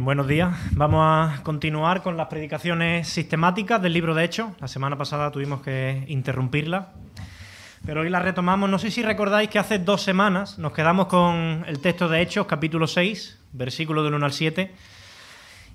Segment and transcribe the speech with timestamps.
[0.00, 0.56] Buenos días.
[0.70, 4.48] Vamos a continuar con las predicaciones sistemáticas del libro de Hechos.
[4.58, 6.94] La semana pasada tuvimos que interrumpirla,
[7.84, 8.70] pero hoy la retomamos.
[8.70, 12.46] No sé si recordáis que hace dos semanas nos quedamos con el texto de Hechos,
[12.46, 14.74] capítulo 6, versículo del 1 al 7,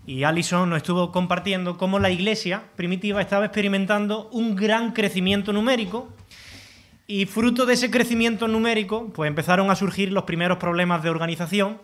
[0.07, 6.09] y Alison nos estuvo compartiendo cómo la iglesia primitiva estaba experimentando un gran crecimiento numérico
[7.05, 11.77] y fruto de ese crecimiento numérico, pues empezaron a surgir los primeros problemas de organización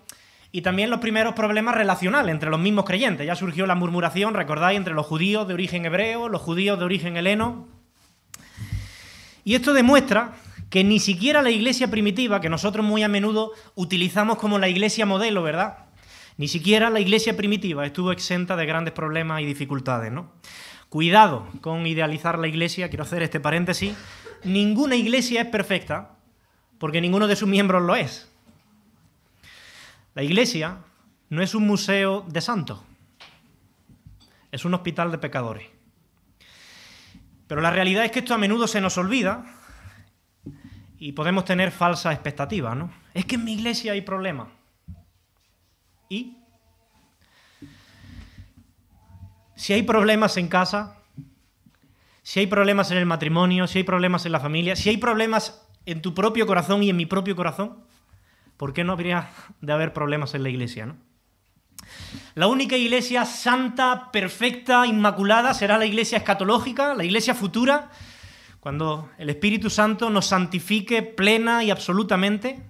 [0.52, 3.28] y también los primeros problemas relacionales entre los mismos creyentes.
[3.28, 7.18] Ya surgió la murmuración, recordáis, entre los judíos de origen hebreo, los judíos de origen
[7.18, 7.68] heleno.
[9.44, 10.34] Y esto demuestra
[10.70, 15.06] que ni siquiera la iglesia primitiva, que nosotros muy a menudo utilizamos como la iglesia
[15.06, 15.86] modelo, ¿verdad?
[16.38, 20.32] Ni siquiera la iglesia primitiva estuvo exenta de grandes problemas y dificultades, ¿no?
[20.90, 23.94] Cuidado con idealizar la iglesia, quiero hacer este paréntesis.
[24.44, 26.18] Ninguna iglesia es perfecta,
[26.78, 28.32] porque ninguno de sus miembros lo es.
[30.16, 30.78] La iglesia
[31.30, 32.80] no es un museo de santos,
[34.50, 35.68] es un hospital de pecadores.
[37.48, 39.46] Pero la realidad es que esto a menudo se nos olvida
[40.98, 42.92] y podemos tener falsas expectativas, ¿no?
[43.14, 44.48] Es que en mi iglesia hay problemas.
[46.08, 46.38] ¿Y?
[49.56, 50.98] Si hay problemas en casa,
[52.24, 55.68] si hay problemas en el matrimonio, si hay problemas en la familia, si hay problemas
[55.86, 57.84] en tu propio corazón y en mi propio corazón,
[58.58, 59.30] ¿por qué no habría
[59.62, 60.86] de haber problemas en la iglesia?
[60.86, 60.98] ¿no?
[62.36, 67.90] La única iglesia santa, perfecta, inmaculada será la iglesia escatológica, la iglesia futura,
[68.60, 72.64] cuando el Espíritu Santo nos santifique plena y absolutamente.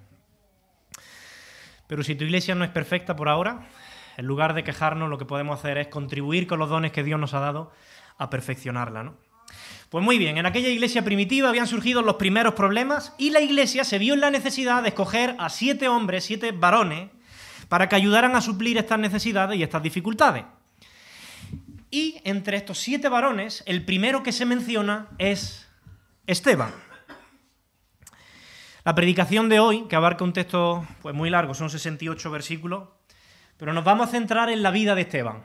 [1.88, 3.68] Pero si tu iglesia no es perfecta por ahora,
[4.18, 7.20] en lugar de quejarnos, lo que podemos hacer es contribuir con los dones que Dios
[7.20, 7.72] nos ha dado
[8.18, 9.04] a perfeccionarla.
[9.04, 9.16] ¿no?
[9.90, 13.84] Pues muy bien, en aquella iglesia primitiva habían surgido los primeros problemas y la iglesia
[13.84, 17.10] se vio en la necesidad de escoger a siete hombres, siete varones,
[17.70, 20.44] para que ayudaran a suplir estas necesidades y estas dificultades.
[21.92, 25.68] Y entre estos siete varones, el primero que se menciona es
[26.28, 26.74] Esteban.
[28.84, 32.90] La predicación de hoy, que abarca un texto pues, muy largo, son 68 versículos,
[33.58, 35.44] pero nos vamos a centrar en la vida de Esteban,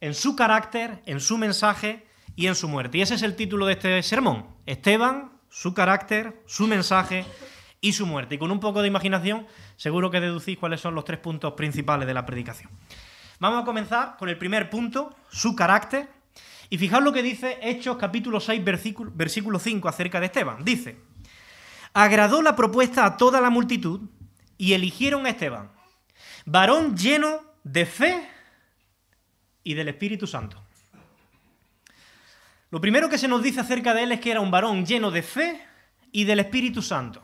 [0.00, 2.98] en su carácter, en su mensaje y en su muerte.
[2.98, 4.46] Y ese es el título de este sermón.
[4.66, 7.24] Esteban, su carácter, su mensaje
[7.80, 8.36] y su muerte.
[8.36, 9.46] Y con un poco de imaginación
[9.76, 12.70] seguro que deducís cuáles son los tres puntos principales de la predicación.
[13.38, 16.08] Vamos a comenzar con el primer punto, su carácter.
[16.68, 20.64] Y fijaos lo que dice Hechos capítulo 6, versículo, versículo 5 acerca de Esteban.
[20.64, 20.98] Dice,
[21.92, 24.02] agradó la propuesta a toda la multitud
[24.56, 25.70] y eligieron a Esteban,
[26.44, 28.28] varón lleno de fe
[29.64, 30.62] y del Espíritu Santo.
[32.70, 35.10] Lo primero que se nos dice acerca de él es que era un varón lleno
[35.10, 35.60] de fe
[36.12, 37.20] y del Espíritu Santo.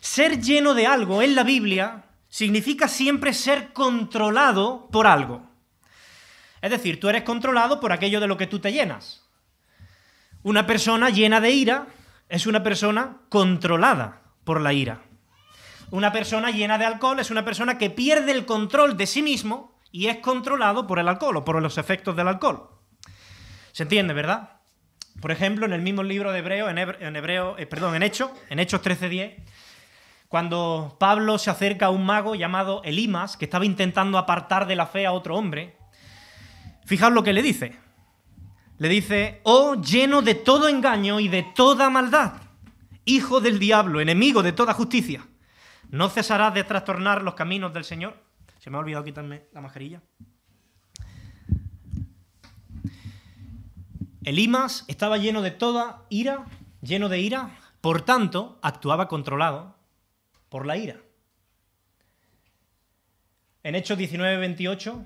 [0.00, 5.42] Ser lleno de algo en la Biblia significa siempre ser controlado por algo.
[6.60, 9.24] Es decir, tú eres controlado por aquello de lo que tú te llenas.
[10.42, 11.86] Una persona llena de ira
[12.28, 15.02] es una persona controlada por la ira.
[15.90, 19.78] Una persona llena de alcohol es una persona que pierde el control de sí mismo
[19.90, 22.75] y es controlado por el alcohol o por los efectos del alcohol.
[23.76, 24.52] ¿Se entiende, verdad?
[25.20, 28.58] Por ejemplo, en el mismo libro de Hebreo, en, Hebreo, eh, perdón, en Hechos, en
[28.58, 29.34] Hechos 13:10,
[30.28, 34.86] cuando Pablo se acerca a un mago llamado Elimas, que estaba intentando apartar de la
[34.86, 35.76] fe a otro hombre,
[36.86, 37.76] fijaos lo que le dice.
[38.78, 42.32] Le dice, oh lleno de todo engaño y de toda maldad,
[43.04, 45.26] hijo del diablo, enemigo de toda justicia,
[45.90, 48.16] ¿no cesarás de trastornar los caminos del Señor?
[48.58, 50.00] Se me ha olvidado quitarme la mascarilla.
[54.26, 56.46] Elimas estaba lleno de toda ira,
[56.82, 59.76] lleno de ira, por tanto, actuaba controlado
[60.48, 60.96] por la ira.
[63.62, 65.04] En Hechos 19, 28,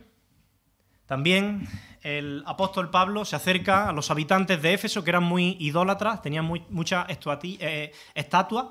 [1.04, 1.68] también
[2.00, 6.50] el apóstol Pablo se acerca a los habitantes de Éfeso, que eran muy idólatras, tenían
[6.70, 7.06] muchas
[7.42, 8.68] eh, estatuas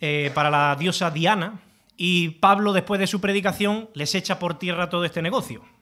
[0.00, 1.60] eh, para la diosa Diana,
[1.96, 5.73] y Pablo, después de su predicación, les echa por tierra todo este negocio.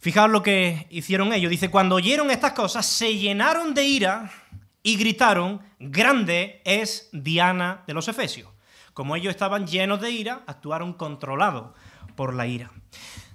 [0.00, 1.50] Fijaos lo que hicieron ellos.
[1.50, 4.32] Dice, cuando oyeron estas cosas, se llenaron de ira
[4.82, 8.48] y gritaron, grande es Diana de los Efesios.
[8.94, 11.76] Como ellos estaban llenos de ira, actuaron controlados
[12.16, 12.70] por la ira.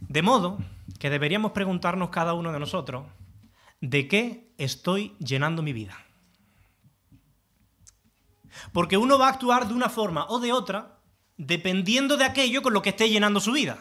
[0.02, 0.58] De modo
[1.00, 3.06] que deberíamos preguntarnos cada uno de nosotros,
[3.80, 5.96] ¿de qué estoy llenando mi vida?
[8.74, 11.00] Porque uno va a actuar de una forma o de otra
[11.38, 13.78] dependiendo de aquello con lo que esté llenando su vida.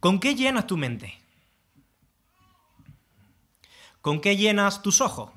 [0.00, 1.18] ¿Con qué llenas tu mente?
[4.00, 5.30] ¿Con qué llenas tus ojos?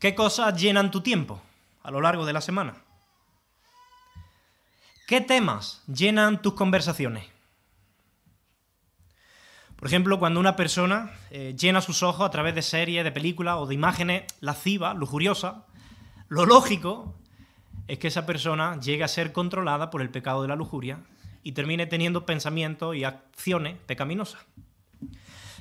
[0.00, 1.40] ¿Qué cosas llenan tu tiempo
[1.82, 2.74] a lo largo de la semana?
[5.06, 7.24] ¿Qué temas llenan tus conversaciones?
[9.76, 13.56] Por ejemplo, cuando una persona eh, llena sus ojos a través de series, de películas
[13.58, 15.54] o de imágenes lascivas, lujuriosas,
[16.28, 17.14] lo lógico
[17.86, 20.98] es que esa persona llegue a ser controlada por el pecado de la lujuria
[21.48, 24.42] y termine teniendo pensamientos y acciones pecaminosas.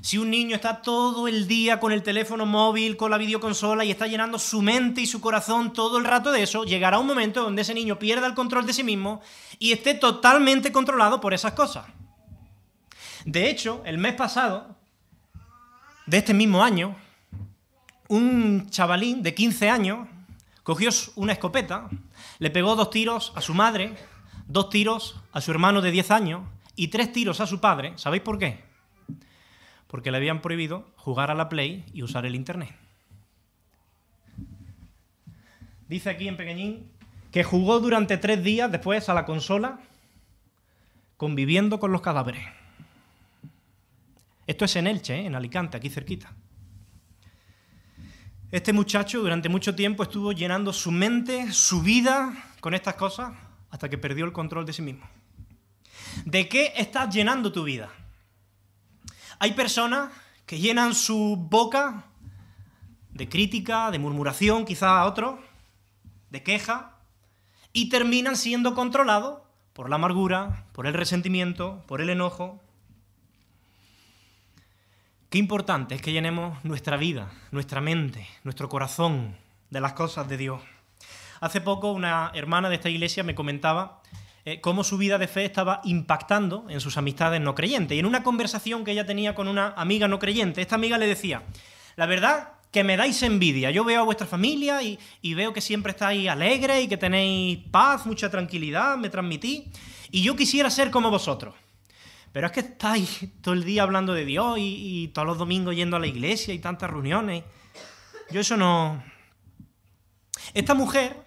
[0.02, 3.92] Si un niño está todo el día con el teléfono móvil, con la videoconsola y
[3.92, 7.42] está llenando su mente y su corazón todo el rato de eso, llegará un momento
[7.42, 9.22] donde ese niño pierda el control de sí mismo
[9.60, 11.86] y esté totalmente controlado por esas cosas.
[13.24, 14.76] De hecho, el mes pasado,
[16.06, 16.98] de este mismo año,
[18.10, 20.06] un chavalín de 15 años
[20.64, 21.88] cogió una escopeta,
[22.40, 23.96] le pegó dos tiros a su madre,
[24.48, 26.42] dos tiros a su hermano de 10 años
[26.76, 27.94] y tres tiros a su padre.
[27.96, 28.68] ¿Sabéis por qué?
[29.88, 32.76] porque le habían prohibido jugar a la Play y usar el Internet.
[35.88, 36.92] Dice aquí en pequeñín
[37.32, 39.80] que jugó durante tres días después a la consola
[41.16, 42.44] conviviendo con los cadáveres.
[44.46, 45.26] Esto es en Elche, ¿eh?
[45.26, 46.34] en Alicante, aquí cerquita.
[48.52, 53.34] Este muchacho durante mucho tiempo estuvo llenando su mente, su vida con estas cosas,
[53.70, 55.06] hasta que perdió el control de sí mismo.
[56.26, 57.90] ¿De qué estás llenando tu vida?
[59.40, 60.12] Hay personas
[60.46, 62.06] que llenan su boca
[63.12, 65.40] de crítica, de murmuración, quizá a otros,
[66.30, 66.98] de queja,
[67.74, 69.42] y terminan siendo controlados
[69.74, 72.62] por la amargura, por el resentimiento, por el enojo.
[75.30, 79.36] Qué importante es que llenemos nuestra vida, nuestra mente, nuestro corazón
[79.70, 80.62] de las cosas de Dios.
[81.42, 84.02] Hace poco una hermana de esta iglesia me comentaba
[84.48, 87.98] eh, cómo su vida de fe estaba impactando en sus amistades no creyentes.
[87.98, 91.06] Y en una conversación que ella tenía con una amiga no creyente, esta amiga le
[91.06, 91.44] decía,
[91.98, 93.72] la verdad que me dais envidia.
[93.72, 97.60] Yo veo a vuestra familia y, y veo que siempre estáis alegres y que tenéis
[97.72, 99.66] paz, mucha tranquilidad, me transmitís.
[100.12, 101.54] Y yo quisiera ser como vosotros.
[102.32, 105.76] Pero es que estáis todo el día hablando de Dios y, y, todos los domingos
[105.76, 107.44] yendo a la iglesia y tantas reuniones.
[108.32, 109.04] Yo eso no...
[110.54, 111.27] Esta mujer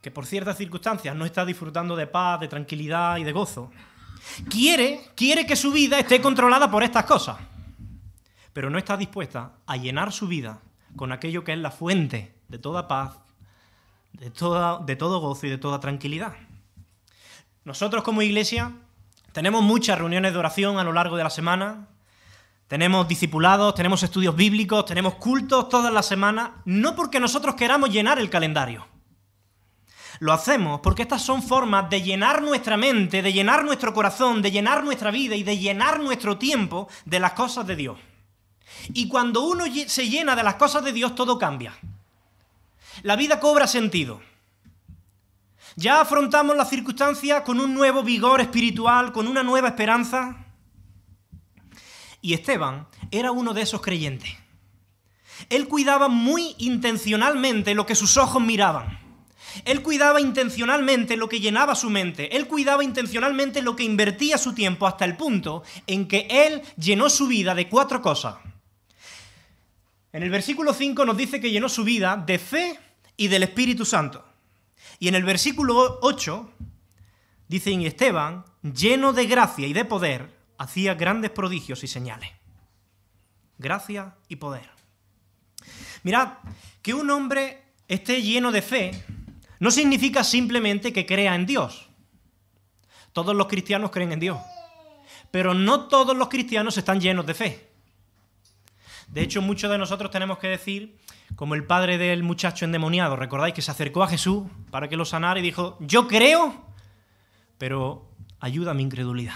[0.00, 3.70] que por ciertas circunstancias no está disfrutando de paz, de tranquilidad y de gozo,
[4.48, 7.38] quiere, quiere que su vida esté controlada por estas cosas,
[8.52, 10.60] pero no está dispuesta a llenar su vida
[10.96, 13.18] con aquello que es la fuente de toda paz,
[14.12, 16.34] de, toda, de todo gozo y de toda tranquilidad.
[17.64, 18.72] Nosotros como iglesia
[19.32, 21.88] tenemos muchas reuniones de oración a lo largo de la semana,
[22.66, 28.18] tenemos discipulados, tenemos estudios bíblicos, tenemos cultos todas las semanas, no porque nosotros queramos llenar
[28.18, 28.86] el calendario,
[30.20, 34.50] lo hacemos porque estas son formas de llenar nuestra mente, de llenar nuestro corazón, de
[34.50, 37.98] llenar nuestra vida y de llenar nuestro tiempo de las cosas de Dios.
[38.92, 41.76] Y cuando uno se llena de las cosas de Dios, todo cambia.
[43.02, 44.20] La vida cobra sentido.
[45.76, 50.44] Ya afrontamos las circunstancias con un nuevo vigor espiritual, con una nueva esperanza.
[52.20, 54.30] Y Esteban era uno de esos creyentes.
[55.48, 59.07] Él cuidaba muy intencionalmente lo que sus ojos miraban.
[59.64, 62.36] Él cuidaba intencionalmente lo que llenaba su mente.
[62.36, 67.10] Él cuidaba intencionalmente lo que invertía su tiempo hasta el punto en que él llenó
[67.10, 68.36] su vida de cuatro cosas.
[70.12, 72.78] En el versículo 5 nos dice que llenó su vida de fe
[73.16, 74.24] y del Espíritu Santo.
[74.98, 76.50] Y en el versículo 8
[77.46, 82.30] dice, y Esteban, lleno de gracia y de poder, hacía grandes prodigios y señales.
[83.58, 84.68] Gracia y poder.
[86.02, 86.34] Mirad,
[86.82, 89.04] que un hombre esté lleno de fe
[89.58, 91.88] no significa simplemente que crea en Dios.
[93.12, 94.38] Todos los cristianos creen en Dios,
[95.30, 97.68] pero no todos los cristianos están llenos de fe.
[99.08, 100.98] De hecho, muchos de nosotros tenemos que decir,
[101.34, 105.04] como el padre del muchacho endemoniado, recordáis que se acercó a Jesús para que lo
[105.04, 106.66] sanara y dijo, yo creo,
[107.56, 109.34] pero ayuda a mi incredulidad.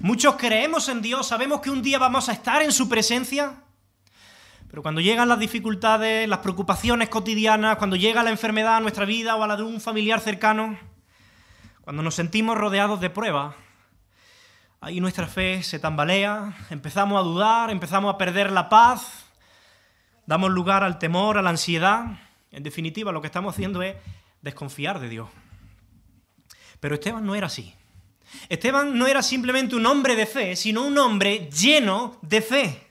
[0.00, 3.62] Muchos creemos en Dios, sabemos que un día vamos a estar en su presencia,
[4.68, 9.34] pero cuando llegan las dificultades, las preocupaciones cotidianas, cuando llega la enfermedad a nuestra vida
[9.36, 10.78] o a la de un familiar cercano,
[11.80, 13.54] cuando nos sentimos rodeados de pruebas,
[14.80, 19.24] ahí nuestra fe se tambalea, empezamos a dudar, empezamos a perder la paz,
[20.26, 22.18] damos lugar al temor, a la ansiedad.
[22.50, 23.96] En definitiva, lo que estamos haciendo es
[24.42, 25.28] desconfiar de Dios.
[26.78, 27.74] Pero Esteban no era así.
[28.50, 32.87] Esteban no era simplemente un hombre de fe, sino un hombre lleno de fe.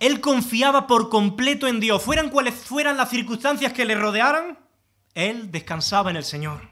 [0.00, 2.02] Él confiaba por completo en Dios.
[2.02, 4.58] Fueran cuales fueran las circunstancias que le rodearan,
[5.14, 6.70] él descansaba en el Señor.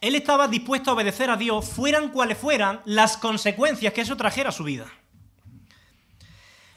[0.00, 4.50] Él estaba dispuesto a obedecer a Dios, fueran cuales fueran las consecuencias que eso trajera
[4.50, 4.86] a su vida.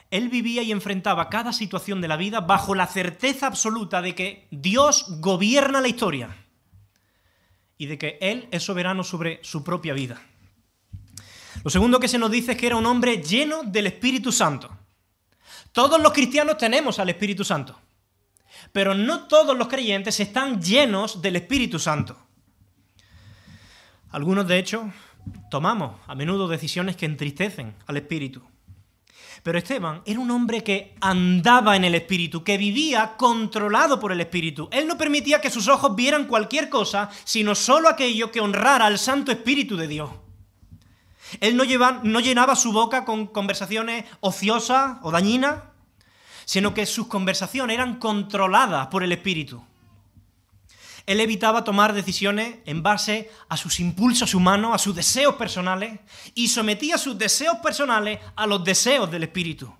[0.09, 4.47] Él vivía y enfrentaba cada situación de la vida bajo la certeza absoluta de que
[4.51, 6.37] Dios gobierna la historia.
[7.77, 10.21] y de que Él es soberano sobre su propia vida.
[11.63, 14.69] Lo segundo que se nos dice es que era un hombre lleno del Espíritu Santo.
[15.71, 17.79] Todos los cristianos tenemos al Espíritu Santo,
[18.71, 22.17] pero no todos los creyentes están llenos del Espíritu Santo.
[24.11, 24.91] Algunos, de hecho,
[25.49, 28.41] tomamos a menudo decisiones que entristecen al Espíritu.
[29.43, 34.21] Pero Esteban era un hombre que andaba en el Espíritu, que vivía controlado por el
[34.21, 34.67] Espíritu.
[34.71, 38.99] Él no permitía que sus ojos vieran cualquier cosa, sino solo aquello que honrara al
[38.99, 40.11] Santo Espíritu de Dios.
[41.39, 41.63] Él no,
[42.03, 45.63] no llenaba su boca con conversaciones ociosas o dañinas,
[46.45, 49.63] sino que sus conversaciones eran controladas por el Espíritu.
[51.05, 55.99] Él evitaba tomar decisiones en base a sus impulsos humanos, a sus deseos personales,
[56.35, 59.73] y sometía sus deseos personales a los deseos del Espíritu.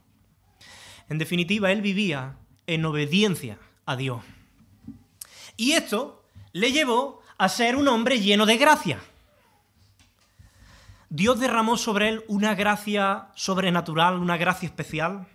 [1.10, 4.24] En definitiva, él vivía en obediencia a Dios.
[5.58, 9.00] Y esto le llevó a ser un hombre lleno de gracia.
[11.13, 15.27] Dios derramó sobre él una gracia sobrenatural, una gracia especial.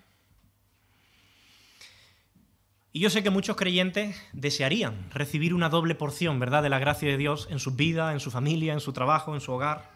[2.93, 7.11] Y yo sé que muchos creyentes desearían recibir una doble porción, ¿verdad?, de la gracia
[7.11, 9.91] de Dios en su vida, en su familia, en su trabajo, en su hogar.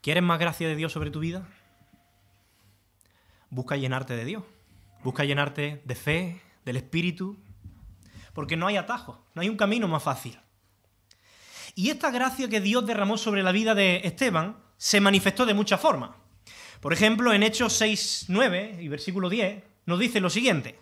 [0.00, 1.48] ¿Quieres más gracia de Dios sobre tu vida?
[3.50, 4.44] Busca llenarte de Dios.
[5.02, 7.36] Busca llenarte de fe, del Espíritu,
[8.32, 10.38] porque no hay atajo, no hay un camino más fácil.
[11.74, 15.80] Y esta gracia que Dios derramó sobre la vida de Esteban se manifestó de muchas
[15.80, 16.10] formas.
[16.80, 20.78] Por ejemplo, en Hechos 6, 9 y versículo 10, nos dice lo siguiente.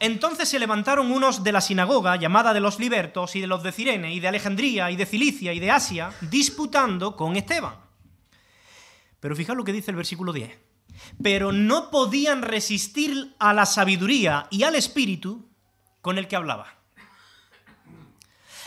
[0.00, 3.72] Entonces se levantaron unos de la sinagoga llamada de los libertos y de los de
[3.72, 7.74] Cirene y de Alejandría y de Cilicia y de Asia, disputando con Esteban.
[9.20, 10.50] Pero fijaos lo que dice el versículo 10.
[11.22, 15.48] Pero no podían resistir a la sabiduría y al espíritu
[16.00, 16.77] con el que hablaba.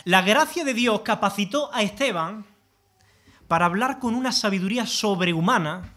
[0.04, 2.46] La gracia de Dios capacitó a Esteban
[3.48, 5.94] para hablar con una sabiduría sobrehumana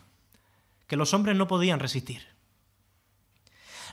[0.87, 2.27] que los hombres no podían resistir.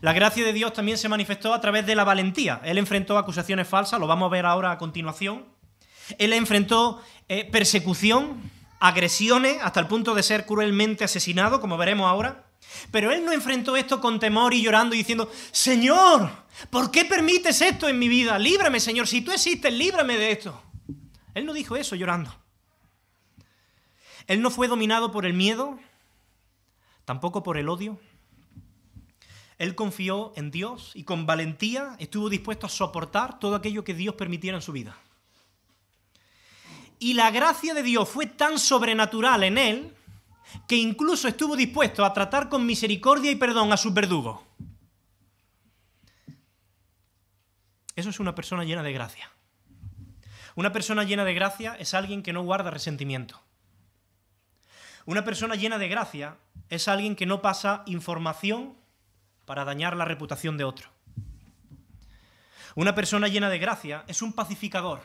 [0.02, 2.60] La gracia de Dios también se manifestó a través de la valentía.
[2.64, 5.46] Él enfrentó acusaciones falsas, lo vamos a ver ahora a continuación.
[6.18, 12.46] Él enfrentó eh, persecución, agresiones, hasta el punto de ser cruelmente asesinado, como veremos ahora.
[12.92, 16.30] Pero él no enfrentó esto con temor y llorando y diciendo, Señor,
[16.70, 18.38] ¿por qué permites esto en mi vida?
[18.40, 20.62] Líbrame, Señor, si tú existes, líbrame de esto.
[21.34, 22.36] Él no dijo eso llorando.
[24.28, 25.80] Él no fue dominado por el miedo,
[27.06, 28.00] tampoco por el odio.
[29.58, 34.16] Él confió en Dios y con valentía estuvo dispuesto a soportar todo aquello que Dios
[34.16, 34.98] permitiera en su vida.
[36.98, 39.96] Y la gracia de Dios fue tan sobrenatural en él
[40.68, 44.40] que incluso estuvo dispuesto a tratar con misericordia y perdón a sus verdugos.
[47.96, 49.30] Eso es una persona llena de gracia.
[50.56, 53.42] Una persona llena de gracia es alguien que no guarda resentimiento.
[55.06, 56.38] Una persona llena de gracia
[56.70, 58.76] es alguien que no pasa información
[59.46, 60.90] para dañar la reputación de otro.
[62.76, 65.02] Una persona llena de gracia es un pacificador.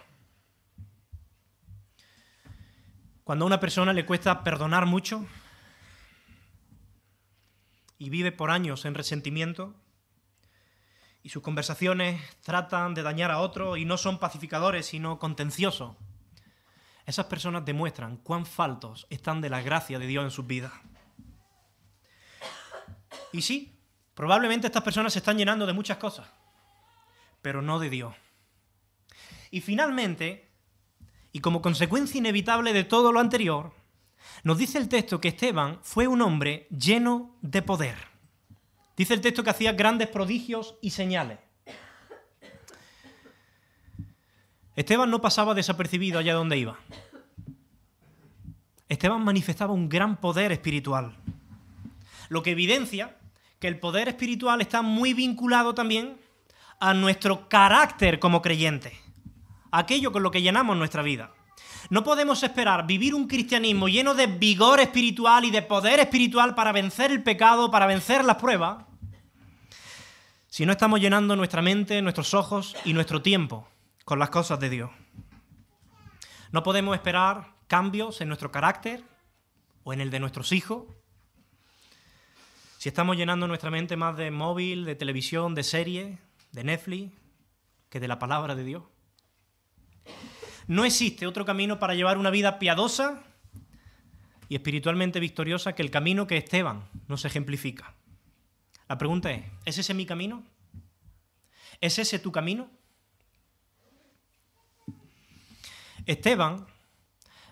[3.26, 5.26] Cuando a una persona le cuesta perdonar mucho
[7.99, 9.75] y vive por años en resentimiento
[11.25, 15.97] y sus conversaciones tratan de dañar a otro y no son pacificadores sino contenciosos,
[17.04, 20.73] esas personas demuestran cuán faltos están de la gracia de Dios en sus vidas.
[23.33, 23.76] Y sí,
[24.16, 26.26] Probablemente estas personas se están llenando de muchas cosas,
[27.42, 28.14] pero no de Dios.
[29.50, 30.45] Y finalmente,
[31.37, 33.75] y como consecuencia inevitable de todo lo anterior,
[34.43, 37.95] nos dice el texto que Esteban fue un hombre lleno de poder.
[38.97, 41.38] Dice el texto que hacía grandes prodigios y señales.
[44.76, 46.78] Esteban no pasaba desapercibido allá donde iba.
[48.88, 51.19] Esteban manifestaba un gran poder espiritual,
[52.31, 53.19] lo que evidencia
[53.59, 56.19] que el poder espiritual está muy vinculado también
[56.81, 58.99] a nuestro carácter como creyente,
[59.78, 61.33] aquello con lo que llenamos nuestra vida.
[61.90, 66.73] No podemos esperar vivir un cristianismo lleno de vigor espiritual y de poder espiritual para
[66.73, 68.85] vencer el pecado, para vencer las pruebas,
[70.49, 73.68] si no estamos llenando nuestra mente, nuestros ojos y nuestro tiempo
[74.04, 74.90] con las cosas de Dios.
[76.50, 79.04] No podemos esperar cambios en nuestro carácter
[79.85, 80.85] o en el de nuestros hijos
[82.78, 86.18] si estamos llenando nuestra mente más de móvil, de televisión, de serie,
[86.52, 87.12] de Netflix,
[87.88, 88.85] que de la palabra de Dios.
[90.68, 93.23] No existe otro camino para llevar una vida piadosa
[94.49, 97.94] y espiritualmente victoriosa que el camino que Esteban nos ejemplifica.
[98.88, 100.44] La pregunta es, ¿es ese mi camino?
[101.80, 102.70] ¿Es ese tu camino?
[106.06, 106.66] Esteban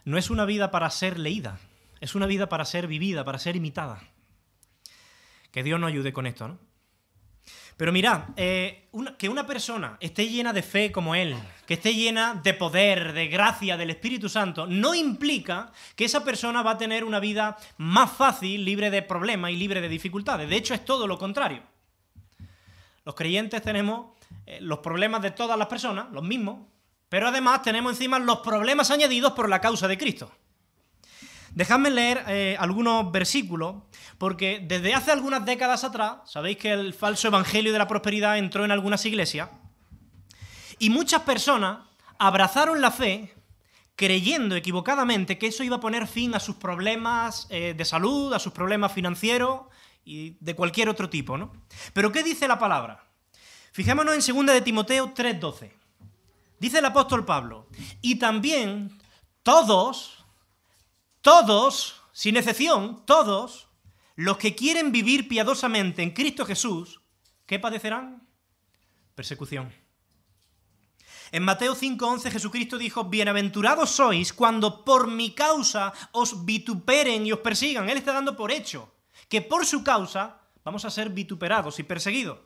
[0.05, 1.59] no es una vida para ser leída,
[2.01, 4.03] es una vida para ser vivida, para ser imitada.
[5.51, 6.59] Que Dios nos ayude con esto, ¿no?
[7.77, 12.41] Pero mirad, eh, que una persona esté llena de fe como Él, que esté llena
[12.43, 17.05] de poder, de gracia, del Espíritu Santo, no implica que esa persona va a tener
[17.05, 20.49] una vida más fácil, libre de problemas y libre de dificultades.
[20.49, 21.63] De hecho, es todo lo contrario.
[23.05, 24.13] Los creyentes tenemos
[24.47, 26.61] eh, los problemas de todas las personas, los mismos,
[27.09, 30.31] pero además tenemos encima los problemas añadidos por la causa de Cristo.
[31.55, 33.77] Dejadme leer eh, algunos versículos,
[34.19, 38.65] porque desde hace algunas décadas atrás, sabéis que el falso evangelio de la prosperidad entró
[38.65, 39.51] en algunas iglesias,
[40.79, 41.79] y muchas personas
[42.19, 43.35] abrazaron la fe
[43.97, 48.39] creyendo equivocadamente que eso iba a poner fin a sus problemas eh, de salud, a
[48.39, 49.63] sus problemas financieros
[50.05, 51.53] y de cualquier otro tipo, ¿no?
[51.93, 53.05] Pero ¿qué dice la palabra?
[53.73, 55.73] Fijémonos en 2 de Timoteo 3:12.
[56.59, 57.67] Dice el apóstol Pablo,
[58.01, 58.99] y también
[59.43, 60.25] todos,
[61.21, 63.69] todos, sin excepción, todos
[64.17, 67.01] los que quieren vivir piadosamente en Cristo Jesús,
[67.47, 68.27] ¿qué padecerán?
[69.15, 69.84] Persecución.
[71.35, 77.41] En Mateo 5:11 Jesucristo dijo, bienaventurados sois cuando por mi causa os vituperen y os
[77.41, 77.91] persigan.
[77.91, 78.95] Él está dando por hecho
[79.29, 82.39] que por su causa vamos a ser vituperados y perseguidos.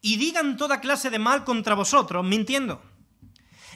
[0.00, 2.80] Y digan toda clase de mal contra vosotros, mintiendo.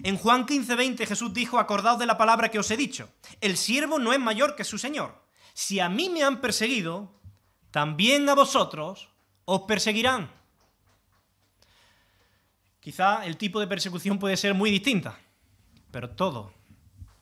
[0.04, 3.08] En Juan 15:20 Jesús dijo, acordaos de la palabra que os he dicho,
[3.40, 5.26] el siervo no es mayor que su Señor.
[5.54, 7.20] Si a mí me han perseguido,
[7.72, 9.08] también a vosotros
[9.44, 10.30] os perseguirán.
[12.84, 15.18] Quizá el tipo de persecución puede ser muy distinta,
[15.90, 16.52] pero todos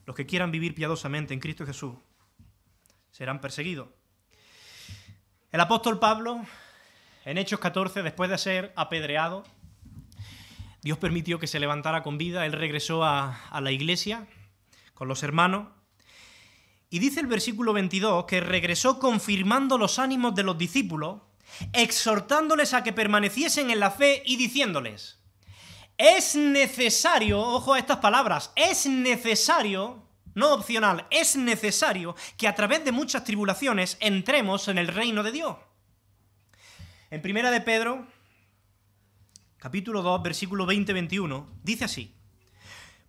[0.05, 1.95] los que quieran vivir piadosamente en Cristo Jesús
[3.11, 3.87] serán perseguidos.
[5.53, 6.45] El apóstol Pablo,
[7.23, 9.45] en Hechos 14, después de ser apedreado,
[10.81, 14.27] Dios permitió que se levantara con vida, él regresó a, la iglesia
[14.93, 15.69] con los hermanos.
[16.89, 21.21] Y dice el versículo 22 que regresó confirmando los ánimos de los discípulos,
[21.71, 25.22] exhortándoles a que permaneciesen en la fe y diciéndoles,
[26.03, 30.03] es necesario, ojo a estas palabras, es necesario,
[30.35, 35.31] no opcional, es necesario que a través de muchas tribulaciones entremos en el reino de
[35.31, 35.55] Dios.
[37.09, 38.05] En primera de Pedro,
[39.55, 42.13] capítulo 2, versículo 20-21, dice así,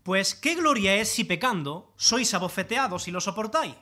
[0.05, 3.75] Pues qué gloria es si pecando sois abofeteados y lo soportáis.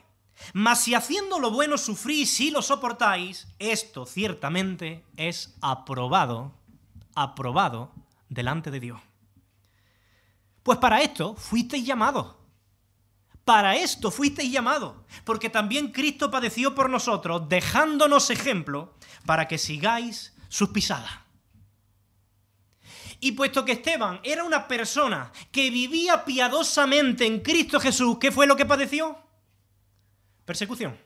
[0.53, 6.55] Mas si haciendo lo bueno sufrís y lo soportáis, esto ciertamente es aprobado,
[7.13, 7.91] aprobado
[8.33, 9.01] delante de Dios.
[10.63, 12.35] Pues para esto fuisteis llamados.
[13.45, 20.33] Para esto fuisteis llamados, porque también Cristo padeció por nosotros, dejándonos ejemplo para que sigáis
[20.47, 21.11] sus pisadas.
[23.19, 28.47] Y puesto que Esteban era una persona que vivía piadosamente en Cristo Jesús, ¿qué fue
[28.47, 29.17] lo que padeció?
[30.45, 30.97] Persecución.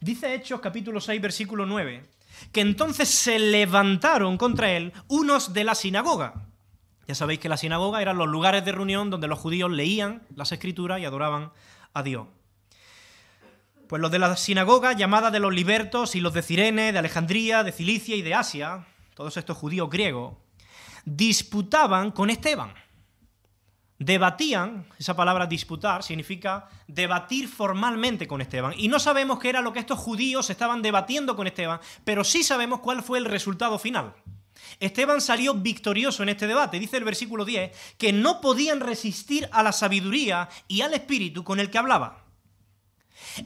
[0.00, 2.17] Dice Hechos capítulo 6 versículo 9
[2.52, 6.46] que entonces se levantaron contra él unos de la sinagoga.
[7.06, 10.52] Ya sabéis que la sinagoga eran los lugares de reunión donde los judíos leían las
[10.52, 11.52] escrituras y adoraban
[11.94, 12.26] a Dios.
[13.88, 17.64] Pues los de la sinagoga, llamada de los libertos, y los de Cirene, de Alejandría,
[17.64, 20.34] de Cilicia y de Asia, todos estos judíos griegos,
[21.06, 22.74] disputaban con Esteban.
[23.98, 28.74] Debatían, esa palabra disputar significa debatir formalmente con Esteban.
[28.76, 32.44] Y no sabemos qué era lo que estos judíos estaban debatiendo con Esteban, pero sí
[32.44, 34.14] sabemos cuál fue el resultado final.
[34.78, 36.78] Esteban salió victorioso en este debate.
[36.78, 41.58] Dice el versículo 10 que no podían resistir a la sabiduría y al espíritu con
[41.58, 42.24] el que hablaba.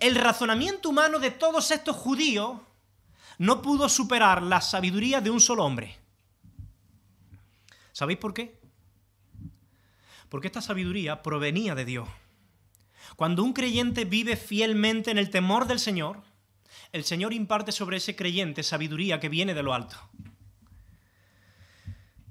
[0.00, 2.58] El razonamiento humano de todos estos judíos
[3.38, 5.96] no pudo superar la sabiduría de un solo hombre.
[7.92, 8.61] ¿Sabéis por qué?
[10.32, 12.08] Porque esta sabiduría provenía de Dios.
[13.16, 16.22] Cuando un creyente vive fielmente en el temor del Señor,
[16.90, 19.94] el Señor imparte sobre ese creyente sabiduría que viene de lo alto.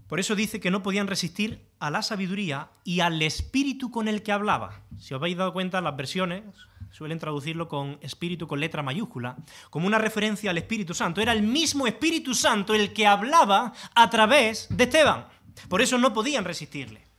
[0.08, 4.24] Por eso dice que no podían resistir a la sabiduría y al espíritu con el
[4.24, 4.82] que hablaba.
[4.98, 6.42] Si os habéis dado cuenta, las versiones
[6.90, 9.38] suelen traducirlo con espíritu con letra mayúscula,
[9.70, 11.22] como una referencia al Espíritu Santo.
[11.22, 15.28] Era el mismo Espíritu Santo el que hablaba a través de Esteban.
[15.70, 17.11] Por eso no podían resistirle.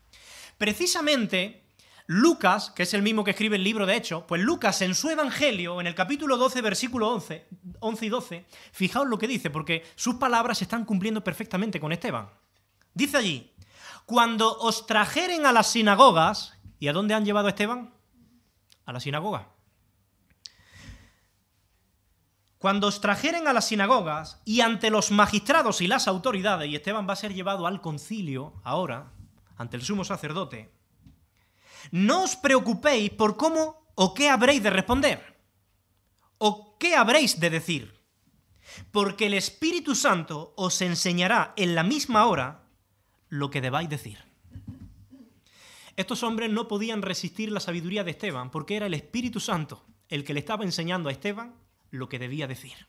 [0.59, 1.62] Precisamente
[2.07, 5.09] Lucas, que es el mismo que escribe el libro de Hechos, pues Lucas en su
[5.09, 7.47] Evangelio, en el capítulo 12, versículo 11,
[7.81, 11.93] 11 y 12, fijaos lo que dice, porque sus palabras se están cumpliendo perfectamente con
[11.93, 12.29] Esteban.
[12.93, 13.53] Dice allí,
[14.05, 17.95] cuando os trajeren a las sinagogas, ¿y a dónde han llevado a Esteban?
[18.85, 19.49] A la sinagoga.
[22.59, 27.09] Cuando os trajeren a las sinagogas y ante los magistrados y las autoridades, y Esteban
[27.09, 29.12] va a ser llevado al concilio ahora,
[29.57, 30.73] ante el sumo sacerdote,
[31.91, 35.38] no os preocupéis por cómo o qué habréis de responder,
[36.38, 38.01] o qué habréis de decir,
[38.91, 42.62] porque el Espíritu Santo os enseñará en la misma hora
[43.29, 44.19] lo que debáis decir.
[45.97, 50.25] Estos hombres no podían resistir la sabiduría de Esteban, porque era el Espíritu Santo el
[50.25, 51.55] que le estaba enseñando a Esteban
[51.91, 52.87] lo que debía decir.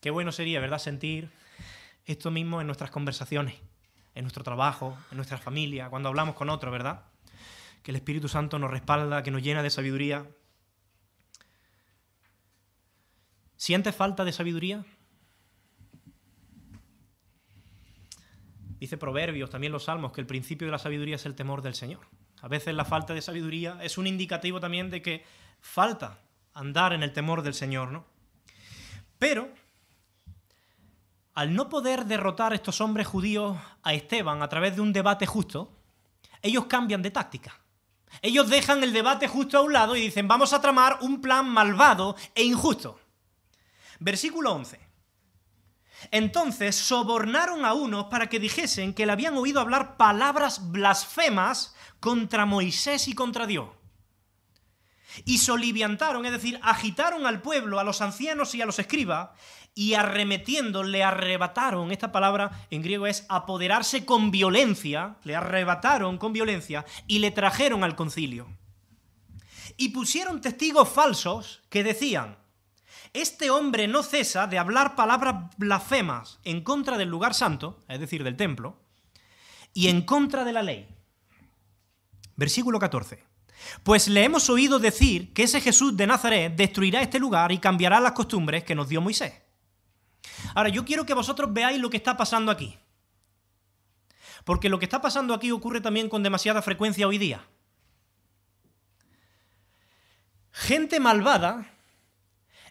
[0.00, 1.30] Qué bueno sería, ¿verdad?, sentir
[2.04, 3.54] esto mismo en nuestras conversaciones,
[4.14, 7.04] en nuestro trabajo, en nuestra familia, cuando hablamos con otros, ¿verdad?
[7.82, 10.26] Que el Espíritu Santo nos respalda, que nos llena de sabiduría.
[13.56, 14.84] ¿Sientes falta de sabiduría?
[18.78, 21.74] Dice Proverbios, también los Salmos, que el principio de la sabiduría es el temor del
[21.74, 22.06] Señor.
[22.42, 25.24] A veces la falta de sabiduría es un indicativo también de que
[25.60, 26.20] falta
[26.52, 28.04] andar en el temor del Señor, ¿no?
[29.18, 29.48] Pero,
[31.34, 35.26] al no poder derrotar a estos hombres judíos a Esteban a través de un debate
[35.26, 35.72] justo,
[36.42, 37.60] ellos cambian de táctica.
[38.22, 41.48] Ellos dejan el debate justo a un lado y dicen, vamos a tramar un plan
[41.48, 43.00] malvado e injusto.
[43.98, 44.80] Versículo 11.
[46.10, 52.46] Entonces sobornaron a unos para que dijesen que le habían oído hablar palabras blasfemas contra
[52.46, 53.68] Moisés y contra Dios.
[55.24, 59.30] Y soliviantaron, es decir, agitaron al pueblo, a los ancianos y a los escribas,
[59.74, 66.32] y arremetiendo le arrebataron, esta palabra en griego es apoderarse con violencia, le arrebataron con
[66.32, 68.48] violencia y le trajeron al concilio.
[69.76, 72.38] Y pusieron testigos falsos que decían,
[73.12, 78.22] este hombre no cesa de hablar palabras blasfemas en contra del lugar santo, es decir,
[78.22, 78.80] del templo,
[79.72, 80.88] y en contra de la ley.
[82.36, 83.23] Versículo 14.
[83.82, 88.00] Pues le hemos oído decir que ese Jesús de Nazaret destruirá este lugar y cambiará
[88.00, 89.32] las costumbres que nos dio Moisés.
[90.54, 92.78] Ahora, yo quiero que vosotros veáis lo que está pasando aquí.
[94.44, 97.44] Porque lo que está pasando aquí ocurre también con demasiada frecuencia hoy día.
[100.52, 101.66] Gente malvada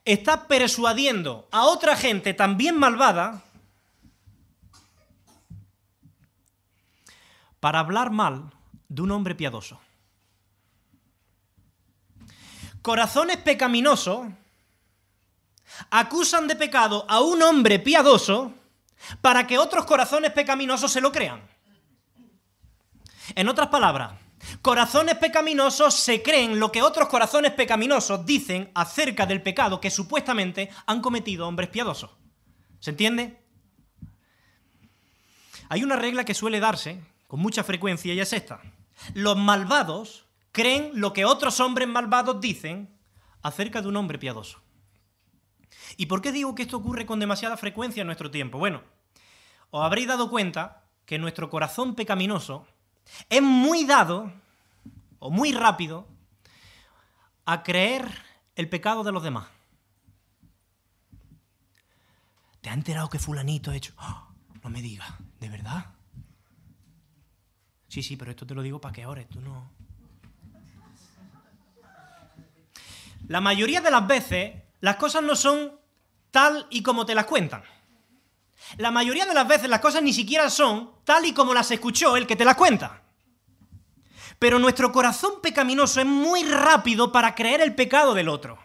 [0.06, 3.44] está persuadiendo a otra gente también malvada
[7.60, 8.52] para hablar mal
[8.90, 9.80] de un hombre piadoso.
[12.84, 14.28] Corazones pecaminosos
[15.90, 18.52] acusan de pecado a un hombre piadoso
[19.22, 21.42] para que otros corazones pecaminosos se lo crean.
[23.36, 24.12] En otras palabras,
[24.62, 30.70] corazones pecaminosos se creen lo que otros corazones pecaminosos dicen acerca del pecado que supuestamente
[30.86, 32.12] han cometido hombres piadosos.
[32.82, 33.40] ¿Se entiende?
[35.70, 38.60] Hay una regla que suele darse con mucha frecuencia y es esta.
[39.14, 42.98] Los malvados creen lo que otros hombres malvados dicen
[43.42, 44.62] acerca de un hombre piadoso.
[45.98, 48.58] ¿Y por qué digo que esto ocurre con demasiada frecuencia en nuestro tiempo?
[48.58, 48.82] Bueno,
[49.72, 52.66] os habréis dado cuenta que nuestro corazón pecaminoso
[53.30, 54.32] es muy dado
[55.20, 56.08] o muy rápido
[57.46, 58.08] a creer
[58.56, 59.48] el pecado de los demás.
[62.62, 63.94] ¿Te ha enterado que fulanito ha hecho?
[63.98, 64.30] ¡Ah!
[64.64, 65.88] no me digas, ¿de verdad?
[67.90, 69.70] Sí, sí, pero esto te lo digo para que ores, tú no.
[73.28, 75.80] La mayoría de las veces las cosas no son
[76.32, 77.64] tal y como te las cuentan.
[78.78, 82.18] La mayoría de las veces las cosas ni siquiera son tal y como las escuchó
[82.18, 83.02] el que te las cuenta.
[84.40, 88.60] Pero nuestro corazón pecaminoso es muy rápido para creer el pecado del otro.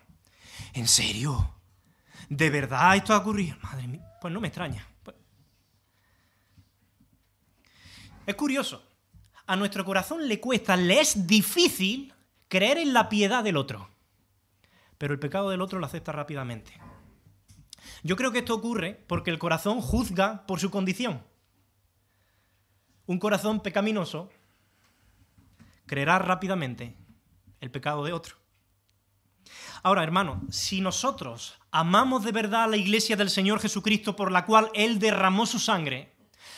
[0.73, 1.55] ¿En serio?
[2.29, 3.57] ¿De verdad esto ha ocurrido?
[3.63, 4.87] Madre mía, pues no me extraña.
[8.27, 8.83] Es curioso.
[9.47, 12.13] A nuestro corazón le cuesta, le es difícil
[12.49, 13.89] creer en la piedad del otro
[14.99, 16.73] pero el pecado del otro lo acepta rápidamente.
[18.03, 21.23] Yo creo que esto ocurre porque el corazón juzga por su condición.
[23.07, 24.31] Un corazón pecaminoso
[25.87, 26.97] creerá rápidamente
[27.61, 28.37] el pecado de otro.
[29.83, 34.45] Ahora, hermano, si nosotros amamos de verdad a la iglesia del Señor Jesucristo por la
[34.45, 36.15] cual Él derramó su sangre,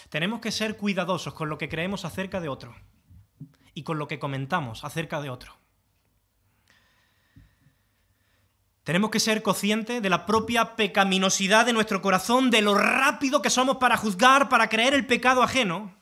[0.09, 2.75] tenemos que ser cuidadosos con lo que creemos acerca de otro
[3.75, 5.60] y con lo que comentamos acerca de otro.
[8.91, 13.49] Tenemos que ser conscientes de la propia pecaminosidad de nuestro corazón, de lo rápido que
[13.49, 15.95] somos para juzgar, para creer el pecado ajeno.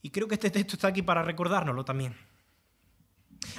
[0.00, 2.16] Y creo que este texto está aquí para recordárnoslo también.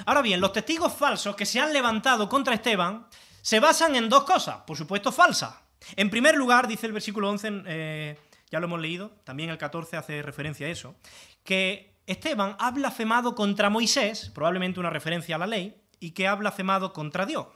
[0.04, 3.06] Ahora bien, los testigos falsos que se han levantado contra Esteban
[3.40, 5.54] se basan en dos cosas, por supuesto falsas.
[5.94, 8.18] En primer lugar, dice el versículo 11, eh,
[8.50, 10.96] ya lo hemos leído, también el 14 hace referencia a eso,
[11.44, 16.34] que Esteban ha blasfemado contra Moisés, probablemente una referencia a la ley, y que ha
[16.34, 17.46] blasfemado contra Dios.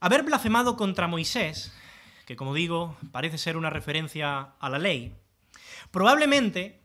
[0.00, 1.72] Haber blasfemado contra Moisés,
[2.26, 5.14] que como digo parece ser una referencia a la ley,
[5.92, 6.82] probablemente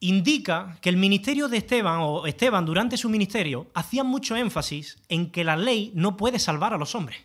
[0.00, 5.30] indica que el ministerio de Esteban o Esteban durante su ministerio hacía mucho énfasis en
[5.30, 7.24] que la ley no puede salvar a los hombres.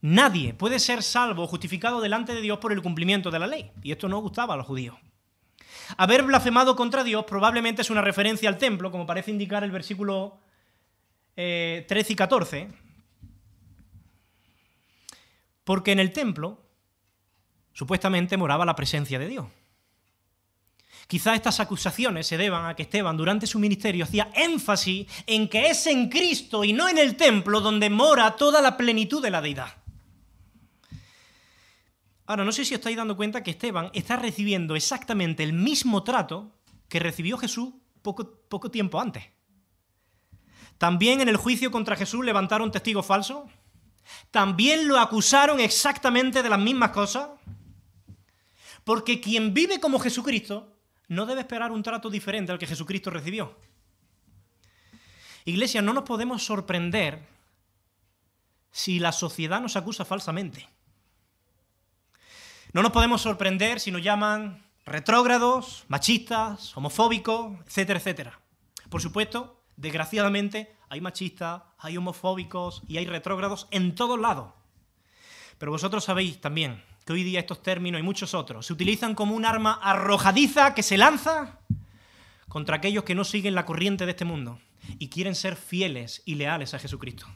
[0.00, 3.70] Nadie puede ser salvo o justificado delante de Dios por el cumplimiento de la ley.
[3.84, 4.96] Y esto no gustaba a los judíos.
[5.96, 10.40] Haber blasfemado contra Dios probablemente es una referencia al templo, como parece indicar el versículo
[11.34, 12.68] 13 eh, y 14.
[15.64, 16.62] Porque en el templo
[17.72, 19.46] supuestamente moraba la presencia de Dios.
[21.06, 25.66] Quizá estas acusaciones se deban a que Esteban durante su ministerio hacía énfasis en que
[25.66, 29.40] es en Cristo y no en el templo donde mora toda la plenitud de la
[29.40, 29.79] deidad.
[32.30, 36.04] Ahora, no sé si os estáis dando cuenta que Esteban está recibiendo exactamente el mismo
[36.04, 36.54] trato
[36.88, 39.24] que recibió Jesús poco, poco tiempo antes.
[40.78, 43.50] También en el juicio contra Jesús levantaron testigos falsos.
[44.30, 47.30] También lo acusaron exactamente de las mismas cosas.
[48.84, 50.76] Porque quien vive como Jesucristo
[51.08, 53.58] no debe esperar un trato diferente al que Jesucristo recibió.
[55.46, 57.26] Iglesia, no nos podemos sorprender
[58.70, 60.68] si la sociedad nos acusa falsamente.
[62.72, 68.40] No nos podemos sorprender si nos llaman retrógrados, machistas, homofóbicos, etcétera, etcétera.
[68.88, 74.52] Por supuesto, desgraciadamente, hay machistas, hay homofóbicos y hay retrógrados en todos lados.
[75.58, 79.34] Pero vosotros sabéis también que hoy día estos términos y muchos otros se utilizan como
[79.34, 81.58] un arma arrojadiza que se lanza
[82.48, 84.60] contra aquellos que no siguen la corriente de este mundo
[85.00, 87.26] y quieren ser fieles y leales a Jesucristo.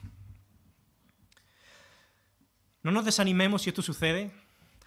[2.83, 4.31] No nos desanimemos si esto sucede,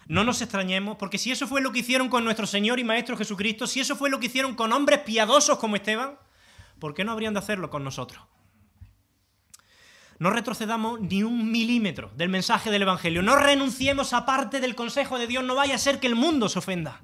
[0.09, 3.15] no nos extrañemos, porque si eso fue lo que hicieron con nuestro Señor y Maestro
[3.15, 6.17] Jesucristo, si eso fue lo que hicieron con hombres piadosos como Esteban,
[6.79, 8.23] ¿por qué no habrían de hacerlo con nosotros?
[10.17, 13.21] No retrocedamos ni un milímetro del mensaje del Evangelio.
[13.21, 15.43] No renunciemos a parte del consejo de Dios.
[15.43, 17.01] No vaya a ser que el mundo se ofenda.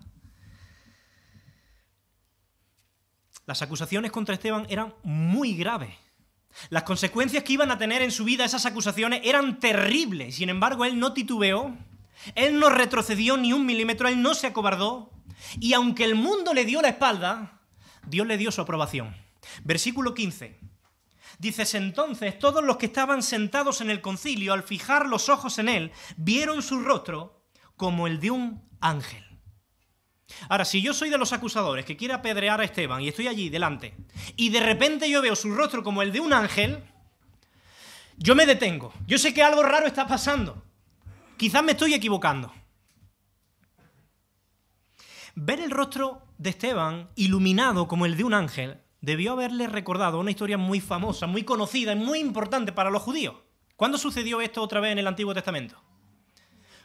[3.45, 5.93] Las acusaciones contra Esteban eran muy graves.
[6.69, 10.35] Las consecuencias que iban a tener en su vida esas acusaciones eran terribles.
[10.35, 11.77] Sin embargo, él no titubeó.
[12.35, 14.07] Él no retrocedió ni un milímetro.
[14.07, 15.11] Él no se acobardó.
[15.59, 17.61] Y aunque el mundo le dio la espalda,
[18.07, 19.15] Dios le dio su aprobación.
[19.63, 20.59] Versículo 15.
[21.37, 25.69] Dices entonces, todos los que estaban sentados en el concilio, al fijar los ojos en
[25.69, 27.43] él, vieron su rostro
[27.75, 29.23] como el de un ángel.
[30.49, 33.49] Ahora, si yo soy de los acusadores que quiere apedrear a Esteban y estoy allí
[33.49, 33.95] delante,
[34.35, 36.83] y de repente yo veo su rostro como el de un ángel,
[38.17, 38.93] yo me detengo.
[39.05, 40.64] Yo sé que algo raro está pasando.
[41.37, 42.53] Quizás me estoy equivocando.
[45.35, 50.31] Ver el rostro de Esteban iluminado como el de un ángel debió haberle recordado una
[50.31, 53.35] historia muy famosa, muy conocida y muy importante para los judíos.
[53.75, 55.81] ¿Cuándo sucedió esto otra vez en el Antiguo Testamento?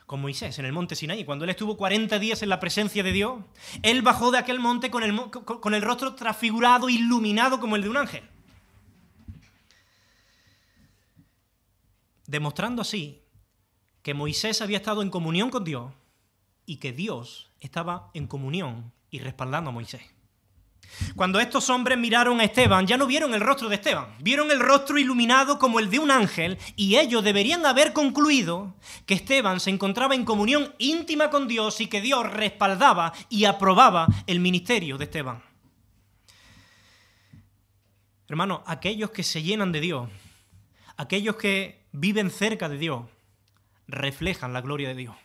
[0.04, 3.12] Con Moisés, en el monte Sinaí, cuando él estuvo 40 días en la presencia de
[3.12, 3.44] Dios,
[3.82, 7.88] él bajó de aquel monte con el, con el rostro transfigurado, iluminado como el de
[7.88, 8.24] un ángel.
[12.26, 13.19] Demostrando así
[14.02, 15.92] que Moisés había estado en comunión con Dios
[16.66, 20.02] y que Dios estaba en comunión y respaldando a Moisés.
[21.14, 24.60] Cuando estos hombres miraron a Esteban, ya no vieron el rostro de Esteban, vieron el
[24.60, 28.74] rostro iluminado como el de un ángel y ellos deberían haber concluido
[29.06, 34.08] que Esteban se encontraba en comunión íntima con Dios y que Dios respaldaba y aprobaba
[34.26, 35.42] el ministerio de Esteban.
[38.28, 40.08] Hermano, aquellos que se llenan de Dios,
[40.96, 43.02] aquellos que viven cerca de Dios,
[43.90, 45.16] reflejan la gloria de Dios.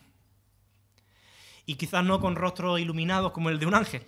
[1.65, 4.05] Y quizás no con rostros iluminados como el de un ángel,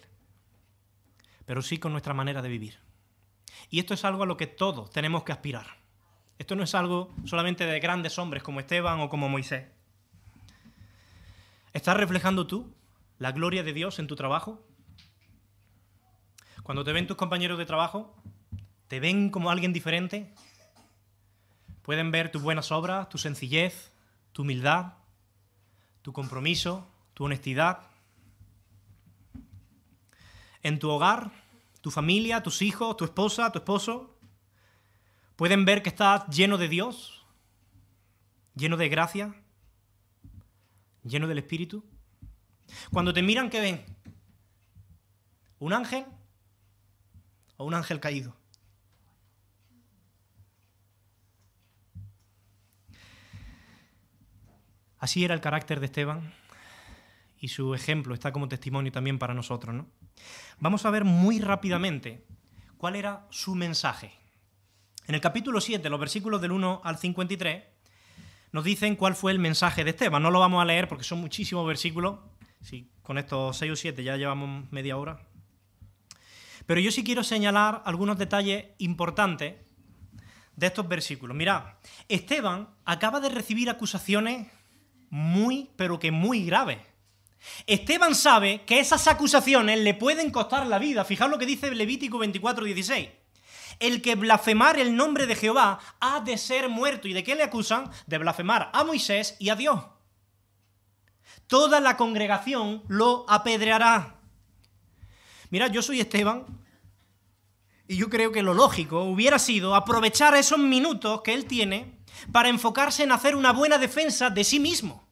[1.45, 2.79] pero sí con nuestra manera de vivir.
[3.69, 5.77] Y esto es algo a lo que todos tenemos que aspirar.
[6.37, 9.65] Esto no es algo solamente de grandes hombres como Esteban o como Moisés.
[11.73, 12.73] ¿Estás reflejando tú
[13.17, 14.63] la gloria de Dios en tu trabajo?
[16.63, 18.15] Cuando te ven tus compañeros de trabajo,
[18.87, 20.33] ¿te ven como alguien diferente?
[21.81, 23.91] Pueden ver tus buenas obras, tu sencillez,
[24.31, 24.93] tu humildad,
[26.01, 27.81] tu compromiso, tu honestidad,
[30.63, 31.31] en tu hogar,
[31.81, 34.17] tu familia, tus hijos, tu esposa, tu esposo,
[35.35, 37.25] pueden ver que estás lleno de Dios,
[38.55, 39.35] lleno de gracia,
[41.03, 41.83] lleno del Espíritu.
[42.91, 43.85] Cuando te miran, ¿qué ven?
[45.59, 46.05] ¿Un ángel
[47.57, 48.36] o un ángel caído?
[54.99, 56.33] Así era el carácter de Esteban
[57.39, 59.75] y su ejemplo está como testimonio también para nosotros.
[59.75, 59.87] ¿no?
[60.59, 62.25] Vamos a ver muy rápidamente
[62.77, 64.11] cuál era su mensaje.
[65.07, 67.63] En el capítulo 7, los versículos del 1 al 53,
[68.51, 70.21] nos dicen cuál fue el mensaje de Esteban.
[70.21, 72.19] No lo vamos a leer porque son muchísimos versículos.
[73.01, 75.21] Con estos seis o siete, ya llevamos media hora.
[76.65, 79.55] Pero yo sí quiero señalar algunos detalles importantes
[80.57, 81.37] de estos versículos.
[81.37, 81.63] Mirad,
[82.09, 84.47] Esteban acaba de recibir acusaciones
[85.09, 86.79] muy, pero que muy graves.
[87.65, 91.05] Esteban sabe que esas acusaciones le pueden costar la vida.
[91.05, 93.09] Fijaos lo que dice Levítico 24, 16.
[93.79, 97.07] El que blasfemar el nombre de Jehová ha de ser muerto.
[97.07, 97.89] ¿Y de qué le acusan?
[98.07, 99.83] De blasfemar a Moisés y a Dios.
[101.47, 104.15] Toda la congregación lo apedreará.
[105.49, 106.45] Mira, yo soy Esteban
[107.87, 111.96] y yo creo que lo lógico hubiera sido aprovechar esos minutos que él tiene
[112.31, 115.07] para enfocarse en hacer una buena defensa de sí mismo.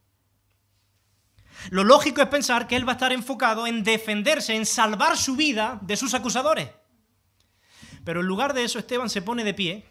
[1.70, 5.36] Lo lógico es pensar que él va a estar enfocado en defenderse, en salvar su
[5.36, 6.70] vida de sus acusadores.
[8.04, 9.86] Pero en lugar de eso, Esteban se pone de pie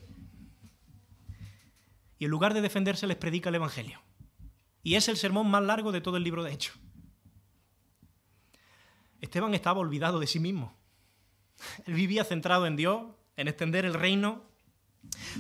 [2.18, 4.00] y en lugar de defenderse les predica el Evangelio.
[4.82, 6.76] Y es el sermón más largo de todo el libro de Hechos.
[9.20, 10.76] Esteban estaba olvidado de sí mismo.
[11.86, 13.02] Él vivía centrado en Dios,
[13.36, 14.44] en extender el reino,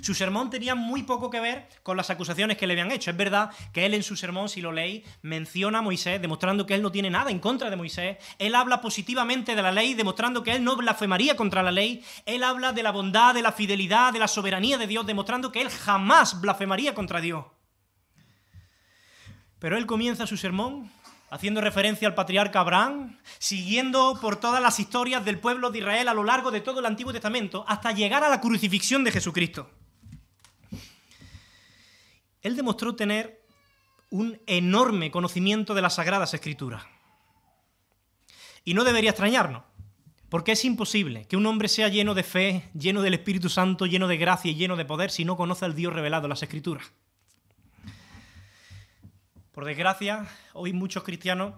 [0.02, 3.10] su sermón tenía muy poco que ver con las acusaciones que le habían hecho.
[3.10, 6.74] Es verdad que él en su sermón, si lo leéis, menciona a Moisés, demostrando que
[6.74, 8.18] él no tiene nada en contra de Moisés.
[8.38, 12.04] Él habla positivamente de la ley, demostrando que él no blasfemaría contra la ley.
[12.26, 15.62] Él habla de la bondad, de la fidelidad, de la soberanía de Dios, demostrando que
[15.62, 17.44] él jamás blasfemaría contra Dios.
[19.58, 20.90] Pero él comienza su sermón
[21.34, 26.14] haciendo referencia al patriarca Abraham, siguiendo por todas las historias del pueblo de Israel a
[26.14, 29.68] lo largo de todo el Antiguo Testamento, hasta llegar a la crucifixión de Jesucristo.
[32.40, 33.42] Él demostró tener
[34.10, 36.84] un enorme conocimiento de las Sagradas Escrituras.
[38.64, 39.64] Y no debería extrañarnos,
[40.28, 44.06] porque es imposible que un hombre sea lleno de fe, lleno del Espíritu Santo, lleno
[44.06, 46.92] de gracia y lleno de poder si no conoce al Dios revelado en las Escrituras.
[49.54, 51.54] Por desgracia, hoy muchos cristianos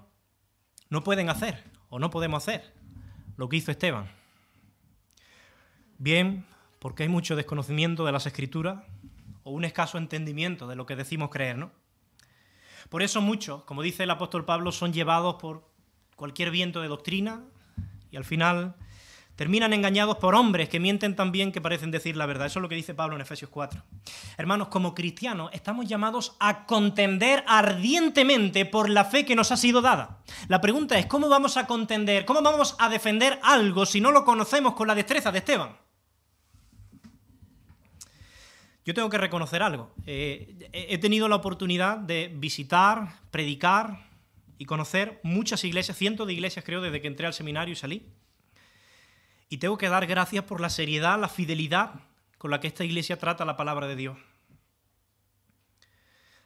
[0.91, 2.75] no pueden hacer o no podemos hacer
[3.39, 4.11] lo que hizo Esteban.
[5.97, 6.45] Bien,
[6.79, 8.85] porque hay mucho desconocimiento de las escrituras
[9.45, 11.71] o un escaso entendimiento de lo que decimos creer, ¿no?
[12.91, 15.67] Por eso muchos, como dice el apóstol Pablo, son llevados por
[16.17, 17.45] cualquier viento de doctrina
[18.11, 18.77] y al final
[19.37, 22.47] Terminan engañados por hombres que mienten también que parecen decir la verdad.
[22.47, 23.83] Eso es lo que dice Pablo en Efesios 4.
[24.39, 29.83] Hermanos, como cristianos estamos llamados a contender ardientemente por la fe que nos ha sido
[29.83, 30.23] dada.
[30.49, 34.25] La pregunta es, ¿cómo vamos a contender, cómo vamos a defender algo si no lo
[34.25, 35.77] conocemos con la destreza de Esteban?
[38.87, 39.93] Yo tengo que reconocer algo.
[40.07, 44.07] Eh, he tenido la oportunidad de visitar, predicar
[44.57, 48.07] y conocer muchas iglesias, cientos de iglesias creo, desde que entré al seminario y salí.
[49.49, 52.01] Y tengo que dar gracias por la seriedad, la fidelidad
[52.39, 54.19] con la que esta iglesia trata la palabra de Dios.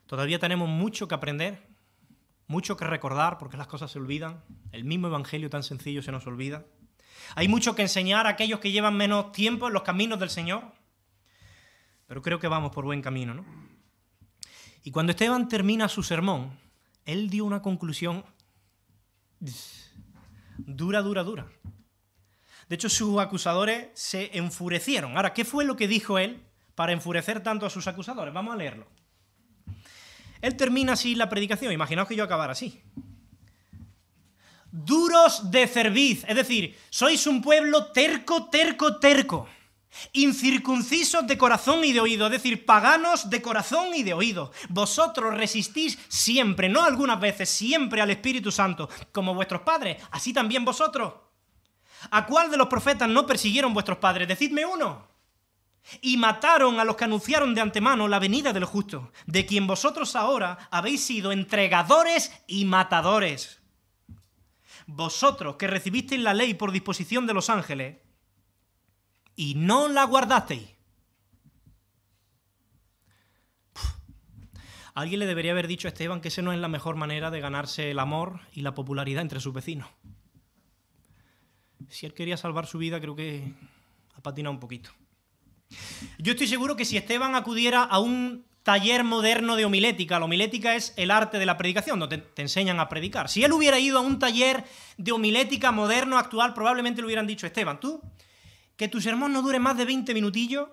[0.06, 1.66] Todavía tenemos mucho que aprender,
[2.46, 4.42] mucho que recordar, porque las cosas se olvidan.
[4.72, 6.66] El mismo evangelio tan sencillo se nos olvida.
[7.36, 10.64] Hay mucho que enseñar a aquellos que llevan menos tiempo en los caminos del Señor.
[12.06, 13.44] Pero creo que vamos por buen camino, ¿no?
[14.82, 16.58] Y cuando Esteban termina su sermón,
[17.04, 18.24] él dio una conclusión
[20.58, 21.46] dura, dura, dura.
[22.70, 25.16] De hecho, sus acusadores se enfurecieron.
[25.16, 26.40] Ahora, ¿qué fue lo que dijo él
[26.76, 28.33] para enfurecer tanto a sus acusadores?
[28.33, 28.87] Vamos a leerlo.
[30.40, 31.72] Él termina así la predicación.
[31.72, 32.80] Imaginaos que yo acabara así.
[34.70, 39.48] Duros de cerviz, es decir, sois un pueblo terco, terco, terco.
[40.12, 44.52] Incircuncisos de corazón y de oído, es decir, paganos de corazón y de oído.
[44.68, 50.64] Vosotros resistís siempre, no algunas veces, siempre al Espíritu Santo, como vuestros padres, así también
[50.64, 51.29] vosotros.
[52.10, 54.28] ¿A cuál de los profetas no persiguieron vuestros padres?
[54.28, 55.08] Decidme uno.
[56.00, 60.16] Y mataron a los que anunciaron de antemano la venida del justo, de quien vosotros
[60.16, 63.60] ahora habéis sido entregadores y matadores.
[64.86, 67.98] Vosotros que recibisteis la ley por disposición de los ángeles
[69.36, 70.68] y no la guardasteis.
[74.94, 77.40] Alguien le debería haber dicho a Esteban que esa no es la mejor manera de
[77.40, 79.88] ganarse el amor y la popularidad entre sus vecinos
[81.89, 83.53] si él quería salvar su vida, creo que
[84.14, 84.91] ha patinado un poquito.
[86.18, 90.74] Yo estoy seguro que si Esteban acudiera a un taller moderno de homilética, la homilética
[90.74, 93.28] es el arte de la predicación, donde te, enseñan a predicar.
[93.28, 94.64] Si él hubiera ido a un taller
[94.97, 98.01] de homilética moderno, actual, probablemente le hubieran dicho, Esteban, tú,
[98.76, 100.68] que tu sermón no dure más de 20 minutillos,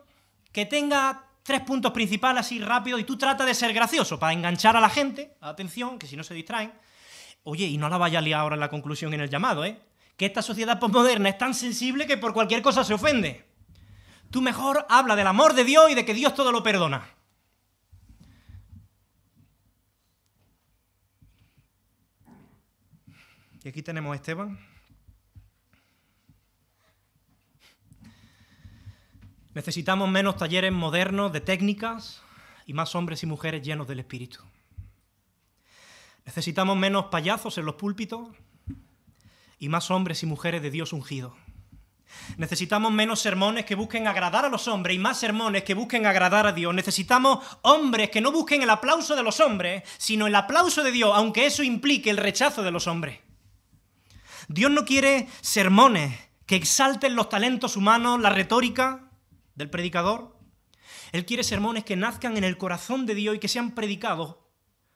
[0.51, 4.75] que tenga tres puntos principales así rápido y tú trata de ser gracioso para enganchar
[4.75, 6.73] a la gente, atención, que si no se distraen.
[7.43, 9.79] Oye, y no la vaya a liar ahora en la conclusión en el llamado, ¿eh?
[10.17, 13.45] Que esta sociedad postmoderna es tan sensible que por cualquier cosa se ofende.
[14.31, 17.07] Tú mejor habla del amor de Dios y de que Dios todo lo perdona.
[23.63, 24.59] Y aquí tenemos a Esteban.
[29.53, 32.21] Necesitamos menos talleres modernos de técnicas
[32.65, 34.39] y más hombres y mujeres llenos del Espíritu.
[36.25, 38.29] Necesitamos menos payasos en los púlpitos
[39.59, 41.33] y más hombres y mujeres de Dios ungidos.
[42.37, 46.47] Necesitamos menos sermones que busquen agradar a los hombres y más sermones que busquen agradar
[46.47, 46.73] a Dios.
[46.73, 51.11] Necesitamos hombres que no busquen el aplauso de los hombres, sino el aplauso de Dios,
[51.15, 53.19] aunque eso implique el rechazo de los hombres.
[54.47, 59.11] Dios no quiere sermones que exalten los talentos humanos, la retórica
[59.55, 60.37] del predicador.
[61.11, 64.37] Él quiere sermones que nazcan en el corazón de Dios y que sean predicados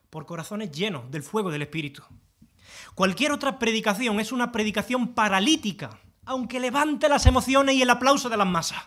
[0.09, 2.03] por corazones llenos del fuego del Espíritu.
[2.95, 8.37] Cualquier otra predicación es una predicación paralítica, aunque levante las emociones y el aplauso de
[8.37, 8.83] las masas.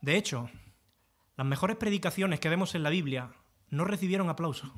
[0.00, 0.50] De hecho,
[1.36, 3.30] las mejores predicaciones que vemos en la Biblia
[3.70, 4.72] no recibieron aplauso,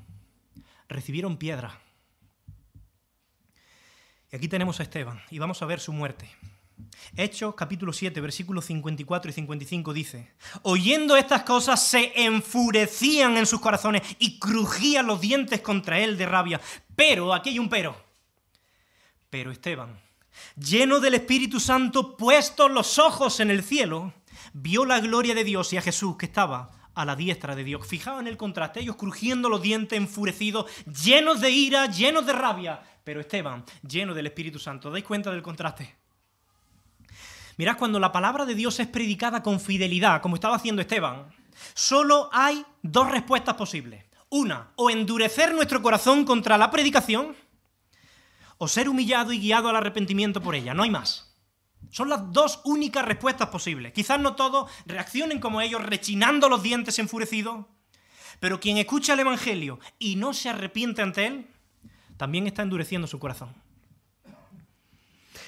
[0.88, 1.80] recibieron piedra.
[4.30, 6.30] Y aquí tenemos a Esteban y vamos a ver su muerte.
[7.16, 13.60] Hechos capítulo 7, versículos 54 y 55 dice, oyendo estas cosas se enfurecían en sus
[13.60, 16.60] corazones y crujían los dientes contra él de rabia.
[16.94, 17.96] Pero, aquí hay un pero.
[19.30, 19.98] Pero Esteban,
[20.56, 24.12] lleno del Espíritu Santo, puestos los ojos en el cielo,
[24.52, 27.86] vio la gloria de Dios y a Jesús que estaba a la diestra de Dios.
[27.86, 32.80] Fijaos en el contraste, ellos crujiendo los dientes, enfurecidos, llenos de ira, llenos de rabia.
[33.04, 34.90] Pero Esteban, lleno del Espíritu Santo.
[34.90, 36.07] ¿Dais cuenta del contraste?
[37.58, 41.26] Mirad, cuando la palabra de Dios es predicada con fidelidad, como estaba haciendo Esteban,
[41.74, 44.04] solo hay dos respuestas posibles.
[44.30, 47.34] Una, o endurecer nuestro corazón contra la predicación,
[48.58, 50.72] o ser humillado y guiado al arrepentimiento por ella.
[50.72, 51.34] No hay más.
[51.90, 53.92] Son las dos únicas respuestas posibles.
[53.92, 57.66] Quizás no todos reaccionen como ellos, rechinando los dientes enfurecidos,
[58.38, 61.46] pero quien escucha el Evangelio y no se arrepiente ante él,
[62.16, 63.52] también está endureciendo su corazón.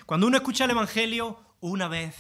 [0.07, 2.17] Cuando uno escucha el Evangelio, una vez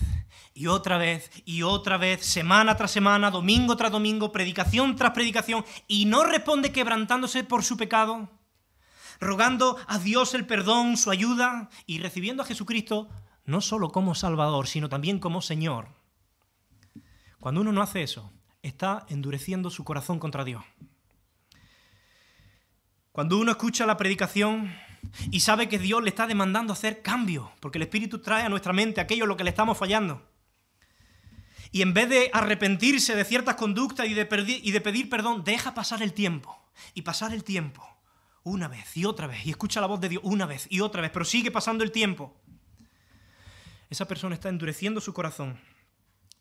[0.54, 5.64] y otra vez y otra vez, semana tras semana, domingo tras domingo, predicación tras predicación,
[5.88, 8.28] y no responde quebrantándose por su pecado,
[9.18, 13.08] rogando a Dios el perdón, su ayuda, y recibiendo a Jesucristo
[13.44, 15.88] no solo como Salvador, sino también como Señor.
[17.40, 18.30] Cuando uno no hace eso,
[18.62, 20.62] está endureciendo su corazón contra Dios.
[23.12, 24.72] Cuando uno escucha la predicación,
[25.30, 28.72] y sabe que Dios le está demandando hacer cambio, porque el Espíritu trae a nuestra
[28.72, 30.26] mente aquello en lo que le estamos fallando.
[31.72, 35.74] Y en vez de arrepentirse de ciertas conductas y de, y de pedir perdón, deja
[35.74, 36.56] pasar el tiempo.
[36.94, 37.86] Y pasar el tiempo
[38.42, 39.46] una vez y otra vez.
[39.46, 41.10] Y escucha la voz de Dios una vez y otra vez.
[41.12, 42.34] Pero sigue pasando el tiempo.
[43.88, 45.60] Esa persona está endureciendo su corazón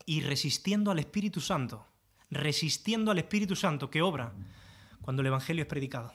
[0.06, 1.86] y resistiendo al Espíritu Santo.
[2.32, 4.34] Resistiendo al Espíritu Santo que obra
[5.02, 6.14] cuando el Evangelio es predicado.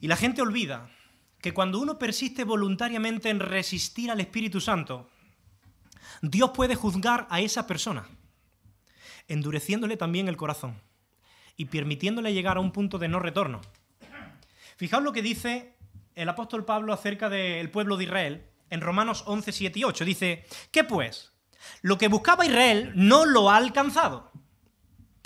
[0.00, 0.90] Y la gente olvida
[1.40, 5.08] que cuando uno persiste voluntariamente en resistir al Espíritu Santo,
[6.22, 8.08] Dios puede juzgar a esa persona,
[9.28, 10.80] endureciéndole también el corazón
[11.56, 13.60] y permitiéndole llegar a un punto de no retorno.
[14.76, 15.74] Fijaos lo que dice
[16.14, 20.04] el apóstol Pablo acerca del pueblo de Israel en Romanos 11, 7 y 8.
[20.04, 21.32] Dice, ¿qué pues?
[21.82, 24.30] Lo que buscaba Israel no lo ha alcanzado.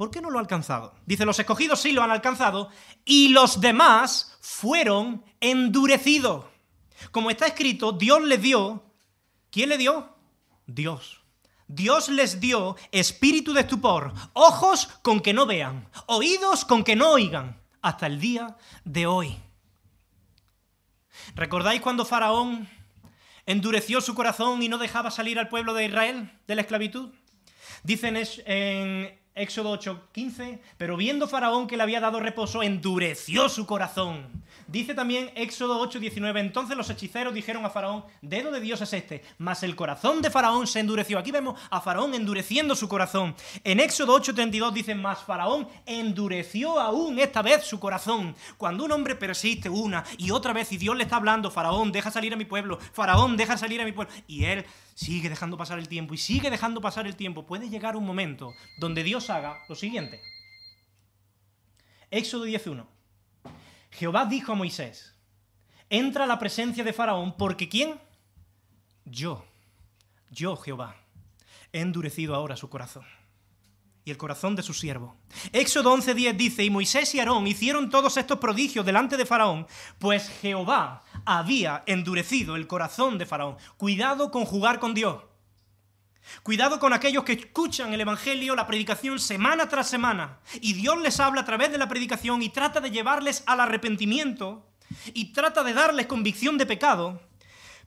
[0.02, 0.96] ¿Por qué no lo ha alcanzado?
[1.06, 2.70] Dice, los escogidos sí lo han alcanzado
[3.04, 6.46] y los demás fueron endurecidos.
[7.12, 8.82] Como está escrito, Dios les dio,
[9.52, 10.16] ¿quién le dio?
[10.66, 11.20] Dios.
[11.68, 17.12] Dios les dio espíritu de estupor, ojos con que no vean, oídos con que no
[17.12, 19.36] oigan, hasta el día de hoy.
[21.36, 22.68] ¿Recordáis cuando Faraón
[23.46, 27.10] endureció su corazón y no dejaba salir al pueblo de Israel de la esclavitud?
[27.84, 34.42] Dicen en Éxodo 8:15, pero viendo Faraón que le había dado reposo, endureció su corazón.
[34.66, 39.22] Dice también Éxodo 8:19, entonces los hechiceros dijeron a Faraón, dedo de Dios es este,
[39.38, 41.18] mas el corazón de Faraón se endureció.
[41.18, 43.34] Aquí vemos a Faraón endureciendo su corazón.
[43.64, 48.34] En Éxodo 8:32 dice, mas Faraón endureció aún esta vez su corazón.
[48.56, 52.10] Cuando un hombre persiste una y otra vez y Dios le está hablando, Faraón, deja
[52.10, 54.64] salir a mi pueblo, Faraón, deja salir a mi pueblo, y él
[54.94, 58.54] sigue dejando pasar el tiempo y sigue dejando pasar el tiempo, puede llegar un momento
[58.78, 60.20] donde Dios haga lo siguiente.
[62.10, 62.86] Éxodo 10.1.
[63.90, 65.14] Jehová dijo a Moisés,
[65.88, 68.00] entra a la presencia de Faraón porque ¿quién?
[69.04, 69.44] Yo,
[70.30, 70.96] yo Jehová,
[71.72, 73.04] he endurecido ahora su corazón
[74.04, 75.16] y el corazón de su siervo.
[75.52, 79.66] Éxodo 11:10 dice, y Moisés y Aarón hicieron todos estos prodigios delante de Faraón,
[79.98, 83.56] pues Jehová había endurecido el corazón de Faraón.
[83.76, 85.22] Cuidado con jugar con Dios.
[86.42, 91.18] Cuidado con aquellos que escuchan el Evangelio, la predicación semana tras semana, y Dios les
[91.20, 94.68] habla a través de la predicación y trata de llevarles al arrepentimiento
[95.14, 97.20] y trata de darles convicción de pecado,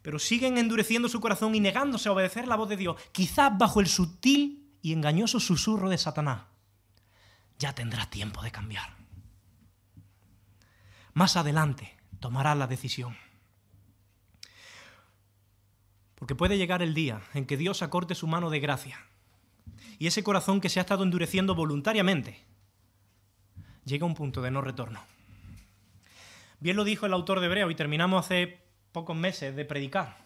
[0.01, 3.79] pero siguen endureciendo su corazón y negándose a obedecer la voz de Dios, quizás bajo
[3.79, 6.43] el sutil y engañoso susurro de Satanás.
[7.57, 8.95] Ya tendrás tiempo de cambiar.
[11.13, 13.15] Más adelante tomarás la decisión.
[16.25, 18.99] Porque puede llegar el día en que Dios acorte su mano de gracia
[19.99, 22.43] y ese corazón que se ha estado endureciendo voluntariamente
[23.85, 24.99] llega a un punto de no retorno.
[26.59, 28.59] Bien lo dijo el autor de Hebreo y terminamos hace
[28.91, 30.25] pocos meses de predicar.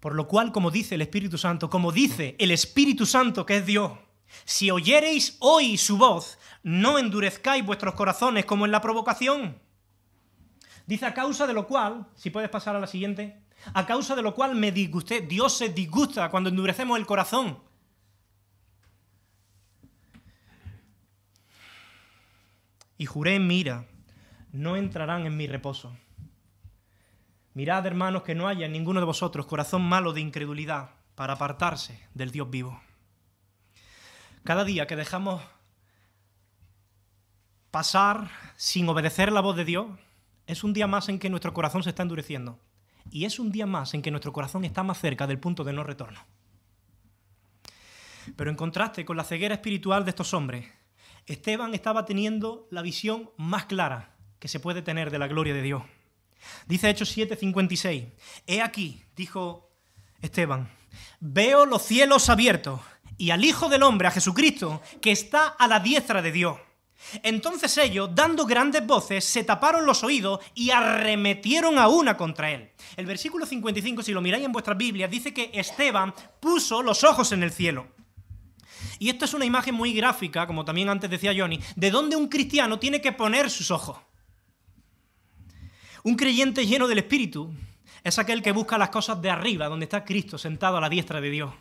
[0.00, 3.66] Por lo cual, como dice el Espíritu Santo, como dice el Espíritu Santo que es
[3.66, 3.92] Dios,
[4.46, 9.58] si oyereis hoy su voz, no endurezcáis vuestros corazones como en la provocación.
[10.86, 14.22] Dice a causa de lo cual, si puedes pasar a la siguiente, a causa de
[14.22, 15.20] lo cual me disgusté.
[15.20, 17.58] Dios se disgusta cuando endurecemos el corazón.
[22.98, 23.86] Y juré en mi ira,
[24.52, 25.96] no entrarán en mi reposo.
[27.54, 32.06] Mirad, hermanos, que no haya en ninguno de vosotros corazón malo de incredulidad para apartarse
[32.14, 32.80] del Dios vivo.
[34.44, 35.42] Cada día que dejamos
[37.70, 39.86] pasar sin obedecer la voz de Dios,
[40.46, 42.58] es un día más en que nuestro corazón se está endureciendo.
[43.10, 45.72] Y es un día más en que nuestro corazón está más cerca del punto de
[45.72, 46.20] no retorno.
[48.36, 50.66] Pero en contraste con la ceguera espiritual de estos hombres,
[51.26, 55.62] Esteban estaba teniendo la visión más clara que se puede tener de la gloria de
[55.62, 55.82] Dios.
[56.66, 58.06] Dice Hechos 7:56,
[58.46, 59.70] He aquí, dijo
[60.22, 60.70] Esteban,
[61.18, 62.80] veo los cielos abiertos
[63.16, 66.58] y al Hijo del Hombre, a Jesucristo, que está a la diestra de Dios.
[67.22, 72.70] Entonces ellos, dando grandes voces, se taparon los oídos y arremetieron a una contra él.
[72.96, 77.32] El versículo 55, si lo miráis en vuestras Biblias, dice que Esteban puso los ojos
[77.32, 77.88] en el cielo.
[78.98, 82.28] Y esto es una imagen muy gráfica, como también antes decía Johnny, de donde un
[82.28, 83.98] cristiano tiene que poner sus ojos.
[86.02, 87.52] Un creyente lleno del Espíritu
[88.04, 91.20] es aquel que busca las cosas de arriba, donde está Cristo sentado a la diestra
[91.20, 91.52] de Dios.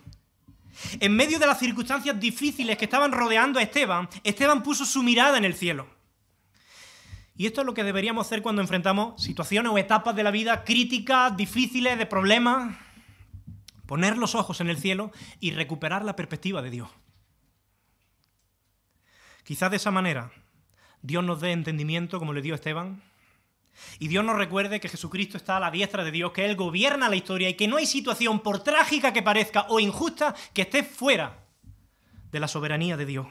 [1.00, 5.38] En medio de las circunstancias difíciles que estaban rodeando a Esteban, Esteban puso su mirada
[5.38, 5.88] en el cielo.
[7.36, 10.64] Y esto es lo que deberíamos hacer cuando enfrentamos situaciones o etapas de la vida
[10.66, 12.76] críticas, difíciles, de problemas.
[13.86, 16.90] Poner los ojos en el cielo y recuperar la perspectiva de Dios.
[19.44, 20.32] Quizás de esa manera
[21.02, 23.02] Dios nos dé entendimiento como le dio Esteban
[24.00, 27.10] y Dios nos recuerde que Jesucristo está a la diestra de Dios, que Él gobierna
[27.10, 30.84] la historia y que no hay situación, por trágica que parezca o injusta, que esté
[30.84, 31.46] fuera
[32.32, 33.28] de la soberanía de Dios.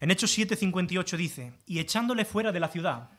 [0.00, 3.10] En Hechos 7:58 dice, y echándole fuera de la ciudad,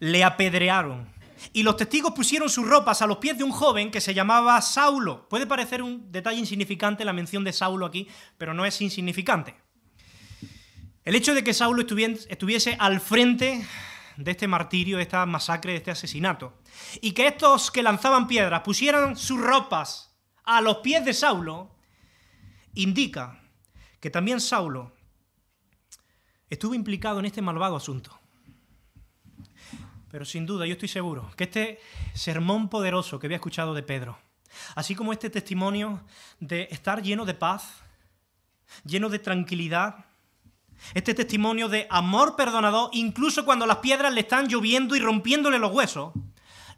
[0.00, 1.08] le apedrearon.
[1.52, 4.60] Y los testigos pusieron sus ropas a los pies de un joven que se llamaba
[4.60, 5.28] Saulo.
[5.28, 9.54] Puede parecer un detalle insignificante la mención de Saulo aquí, pero no es insignificante.
[11.08, 13.66] El hecho de que Saulo estuviese al frente
[14.18, 16.58] de este martirio, de esta masacre, de este asesinato,
[17.00, 21.74] y que estos que lanzaban piedras pusieran sus ropas a los pies de Saulo,
[22.74, 23.40] indica
[24.00, 24.92] que también Saulo
[26.50, 28.20] estuvo implicado en este malvado asunto.
[30.10, 31.80] Pero sin duda, yo estoy seguro que este
[32.12, 34.18] sermón poderoso que había escuchado de Pedro,
[34.74, 36.04] así como este testimonio
[36.38, 37.82] de estar lleno de paz,
[38.84, 40.04] lleno de tranquilidad,
[40.94, 45.72] este testimonio de amor perdonador, incluso cuando las piedras le están lloviendo y rompiéndole los
[45.72, 46.12] huesos,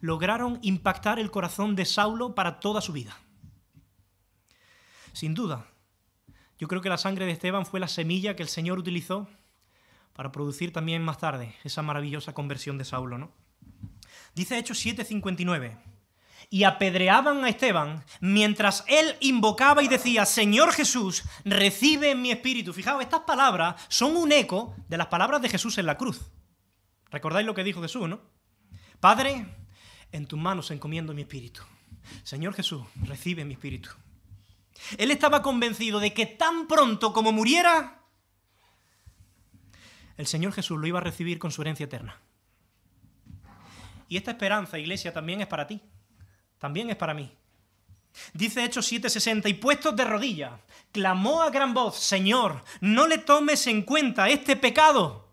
[0.00, 3.16] lograron impactar el corazón de Saulo para toda su vida.
[5.12, 5.66] Sin duda,
[6.58, 9.28] yo creo que la sangre de Esteban fue la semilla que el Señor utilizó
[10.12, 13.32] para producir también más tarde esa maravillosa conversión de Saulo, ¿no?
[14.34, 15.76] Dice Hechos 7:59
[16.52, 22.72] y apedreaban a Esteban mientras él invocaba y decía, Señor Jesús, recibe mi espíritu.
[22.72, 26.20] Fijaos, estas palabras son un eco de las palabras de Jesús en la cruz.
[27.10, 28.20] ¿Recordáis lo que dijo Jesús, no?
[28.98, 29.46] Padre,
[30.10, 31.62] en tus manos encomiendo mi espíritu.
[32.24, 33.90] Señor Jesús, recibe mi espíritu.
[34.98, 38.02] Él estaba convencido de que tan pronto como muriera,
[40.16, 42.20] el Señor Jesús lo iba a recibir con su herencia eterna.
[44.08, 45.80] Y esta esperanza, iglesia, también es para ti
[46.60, 47.32] también es para mí.
[48.34, 50.52] Dice Hechos 7:60, y puestos de rodillas,
[50.92, 55.28] clamó a gran voz, Señor, no le tomes en cuenta este pecado.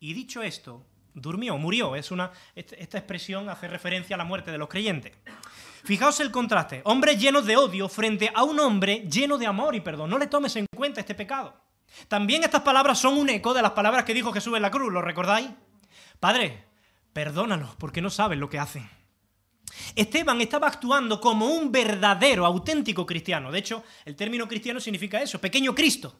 [0.00, 1.96] Y dicho esto, durmió, murió.
[1.96, 5.12] Es una, esta expresión hace referencia a la muerte de los creyentes.
[5.84, 9.80] Fijaos el contraste, hombres llenos de odio frente a un hombre lleno de amor y
[9.80, 10.08] perdón.
[10.08, 11.54] No le tomes en cuenta este pecado.
[12.08, 14.92] También estas palabras son un eco de las palabras que dijo Jesús en la cruz,
[14.92, 15.50] ¿lo recordáis?
[16.18, 16.64] Padre,
[17.12, 18.88] perdónalos porque no saben lo que hacen.
[19.94, 23.50] Esteban estaba actuando como un verdadero, auténtico cristiano.
[23.50, 26.18] De hecho, el término cristiano significa eso, pequeño Cristo.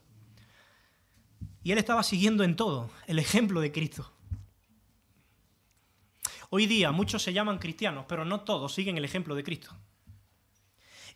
[1.63, 4.13] Y él estaba siguiendo en todo el ejemplo de Cristo.
[6.51, 9.75] Hoy día muchos se llaman cristianos, pero no todos siguen el ejemplo de Cristo.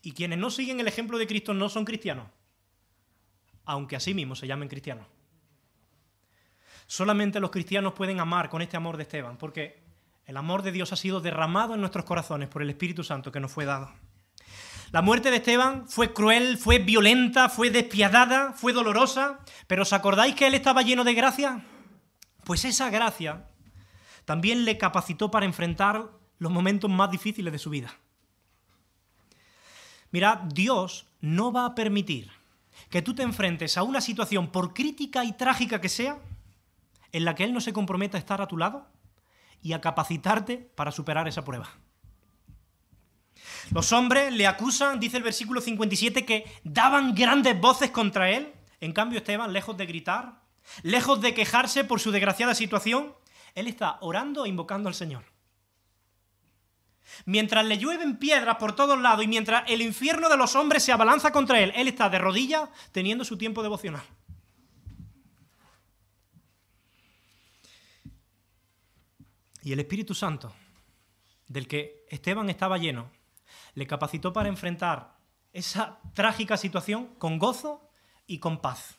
[0.02, 2.28] Y quienes no siguen el ejemplo de Cristo no son cristianos,
[3.64, 5.06] aunque así mismo se llamen cristianos.
[6.86, 9.87] Solamente los cristianos pueden amar con este amor de Esteban, porque
[10.28, 13.40] el amor de Dios ha sido derramado en nuestros corazones por el Espíritu Santo que
[13.40, 13.90] nos fue dado.
[14.92, 20.34] La muerte de Esteban fue cruel, fue violenta, fue despiadada, fue dolorosa, pero ¿os acordáis
[20.34, 21.64] que él estaba lleno de gracia?
[22.44, 23.46] Pues esa gracia
[24.26, 27.94] también le capacitó para enfrentar los momentos más difíciles de su vida.
[30.10, 32.30] Mira, Dios no va a permitir
[32.90, 36.18] que tú te enfrentes a una situación, por crítica y trágica que sea,
[37.12, 38.86] en la que Él no se comprometa a estar a tu lado
[39.62, 41.68] y a capacitarte para superar esa prueba.
[43.70, 48.52] Los hombres le acusan, dice el versículo 57, que daban grandes voces contra él.
[48.80, 50.42] En cambio, Esteban, lejos de gritar,
[50.82, 53.14] lejos de quejarse por su desgraciada situación,
[53.54, 55.24] él está orando e invocando al Señor.
[57.24, 60.92] Mientras le llueven piedras por todos lados y mientras el infierno de los hombres se
[60.92, 64.02] abalanza contra él, él está de rodillas teniendo su tiempo devocional.
[69.68, 70.50] Y el Espíritu Santo,
[71.46, 73.10] del que Esteban estaba lleno,
[73.74, 75.18] le capacitó para enfrentar
[75.52, 77.90] esa trágica situación con gozo
[78.26, 78.96] y con paz.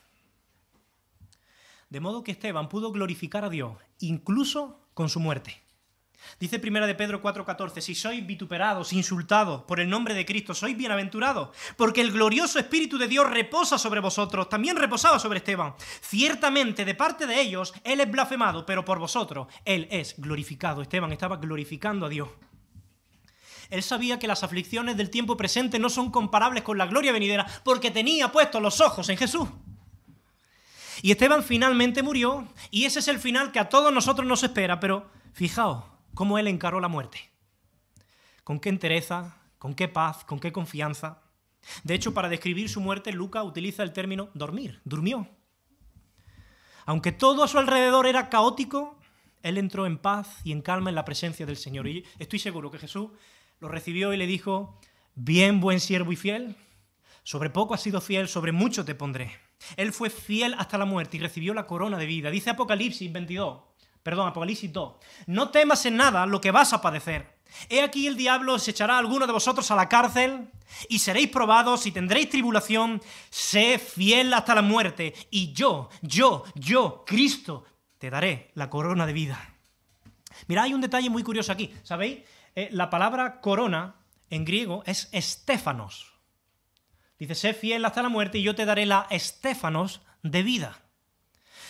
[1.89, 5.59] De modo que Esteban pudo glorificar a Dios, incluso con su muerte.
[6.39, 10.77] Dice primera de Pedro 4:14, si sois vituperados, insultados por el nombre de Cristo, sois
[10.77, 15.73] bienaventurados, porque el glorioso Espíritu de Dios reposa sobre vosotros, también reposaba sobre Esteban.
[16.01, 20.81] Ciertamente de parte de ellos Él es blasfemado, pero por vosotros Él es glorificado.
[20.81, 22.29] Esteban estaba glorificando a Dios.
[23.69, 27.45] Él sabía que las aflicciones del tiempo presente no son comparables con la gloria venidera,
[27.63, 29.47] porque tenía puestos los ojos en Jesús.
[31.01, 34.79] Y Esteban finalmente murió, y ese es el final que a todos nosotros nos espera,
[34.79, 37.31] pero fijaos cómo él encaró la muerte.
[38.43, 41.21] Con qué entereza, con qué paz, con qué confianza.
[41.85, 45.29] De hecho, para describir su muerte, Lucas utiliza el término dormir, durmió.
[46.85, 48.99] Aunque todo a su alrededor era caótico,
[49.43, 51.87] él entró en paz y en calma en la presencia del Señor.
[51.87, 53.11] Y estoy seguro que Jesús
[53.61, 54.77] lo recibió y le dijo,
[55.15, 56.57] bien buen siervo y fiel,
[57.23, 59.31] sobre poco has sido fiel, sobre mucho te pondré.
[59.77, 62.29] Él fue fiel hasta la muerte y recibió la corona de vida.
[62.29, 63.68] Dice Apocalipsis 22,
[64.03, 64.95] perdón, Apocalipsis 2,
[65.27, 67.39] no temas en nada lo que vas a padecer.
[67.69, 70.49] He aquí el diablo os echará a alguno de vosotros a la cárcel
[70.87, 73.01] y seréis probados y tendréis tribulación.
[73.29, 77.65] Sé fiel hasta la muerte y yo, yo, yo, Cristo,
[77.97, 79.55] te daré la corona de vida.
[80.47, 81.73] Mira, hay un detalle muy curioso aquí.
[81.83, 82.19] ¿Sabéis?
[82.55, 83.95] Eh, la palabra corona
[84.29, 86.13] en griego es estéfanos.
[87.17, 90.79] Dice, sé fiel hasta la muerte y yo te daré la estéfanos de vida.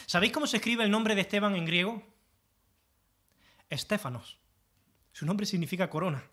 [0.06, 2.04] ¿Sabéis cómo se escribe el nombre de Esteban en griego?
[3.70, 4.40] Estéfanos.
[5.12, 6.24] Su nombre significa corona.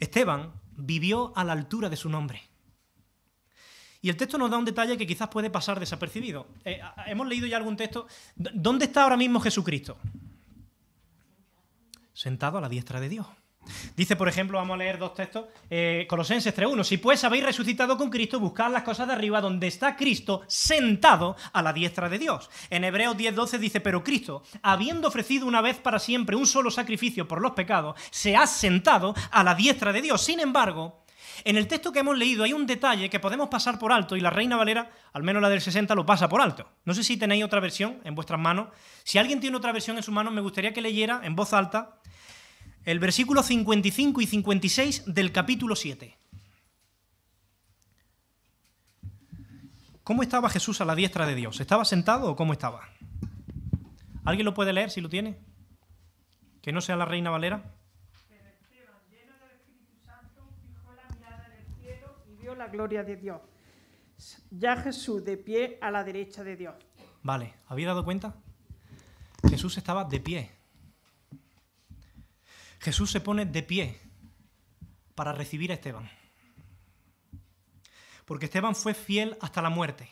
[0.00, 2.42] Esteban vivió a la altura de su nombre.
[4.02, 6.46] Y el texto nos da un detalle que quizás puede pasar desapercibido.
[6.64, 8.06] Eh, hemos leído ya algún texto.
[8.34, 9.98] ¿Dónde está ahora mismo Jesucristo?
[12.16, 13.26] sentado a la diestra de Dios.
[13.96, 17.96] Dice, por ejemplo, vamos a leer dos textos, eh, Colosenses 3.1, si pues habéis resucitado
[17.96, 22.18] con Cristo, buscad las cosas de arriba donde está Cristo sentado a la diestra de
[22.18, 22.50] Dios.
[22.70, 27.28] En Hebreos 10.12 dice, pero Cristo, habiendo ofrecido una vez para siempre un solo sacrificio
[27.28, 30.22] por los pecados, se ha sentado a la diestra de Dios.
[30.22, 31.02] Sin embargo,
[31.44, 34.20] en el texto que hemos leído hay un detalle que podemos pasar por alto y
[34.20, 36.68] la Reina Valera, al menos la del 60, lo pasa por alto.
[36.84, 38.68] No sé si tenéis otra versión en vuestras manos.
[39.04, 41.95] Si alguien tiene otra versión en sus manos, me gustaría que leyera en voz alta
[42.86, 46.16] el versículo 55 y 56 del capítulo 7.
[50.04, 51.60] ¿Cómo estaba Jesús a la diestra de Dios?
[51.60, 52.88] ¿Estaba sentado o cómo estaba?
[54.24, 55.36] ¿Alguien lo puede leer si lo tiene?
[56.62, 57.72] Que no sea la Reina Valera.
[62.56, 63.40] la gloria de Dios.
[64.50, 66.74] Ya Jesús de pie a la derecha de Dios.
[67.22, 68.36] Vale, ¿habéis dado cuenta?
[69.50, 70.55] Jesús estaba de pie.
[72.86, 74.00] Jesús se pone de pie
[75.16, 76.08] para recibir a Esteban.
[78.24, 80.08] Porque Esteban fue fiel hasta la muerte.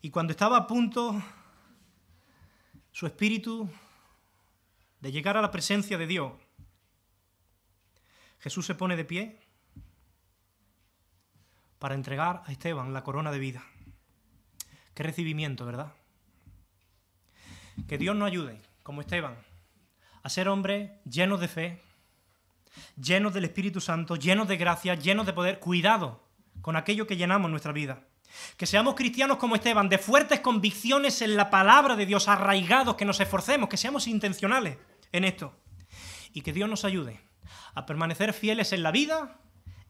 [0.00, 1.22] Y cuando estaba a punto
[2.90, 3.70] su espíritu
[4.98, 6.32] de llegar a la presencia de Dios,
[8.40, 9.38] Jesús se pone de pie
[11.78, 13.64] para entregar a Esteban la corona de vida.
[14.92, 15.94] Qué recibimiento, ¿verdad?
[17.86, 19.36] Que Dios nos ayude, como Esteban,
[20.22, 21.82] a ser hombres llenos de fe,
[23.00, 25.58] llenos del Espíritu Santo, llenos de gracia, llenos de poder.
[25.58, 26.22] Cuidado
[26.60, 28.04] con aquello que llenamos nuestra vida.
[28.56, 33.04] Que seamos cristianos como Esteban, de fuertes convicciones en la palabra de Dios, arraigados, que
[33.04, 34.78] nos esforcemos, que seamos intencionales
[35.12, 35.54] en esto.
[36.32, 37.20] Y que Dios nos ayude
[37.74, 39.38] a permanecer fieles en la vida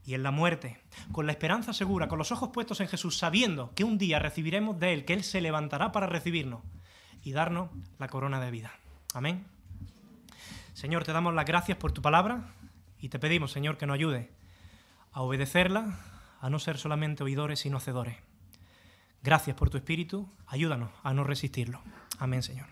[0.05, 0.80] y en la muerte,
[1.12, 4.78] con la esperanza segura, con los ojos puestos en Jesús, sabiendo que un día recibiremos
[4.80, 6.62] de Él, que Él se levantará para recibirnos
[7.22, 8.72] y darnos la corona de vida.
[9.14, 9.52] Amén.
[10.73, 12.55] Señor, te damos las gracias por tu palabra
[12.99, 14.31] y te pedimos, Señor, que nos ayude
[15.12, 15.99] a obedecerla,
[16.41, 18.16] a no ser solamente oidores, sino hacedores.
[19.23, 21.81] Gracias por tu espíritu, ayúdanos a no resistirlo.
[22.18, 22.72] Amén, Señor.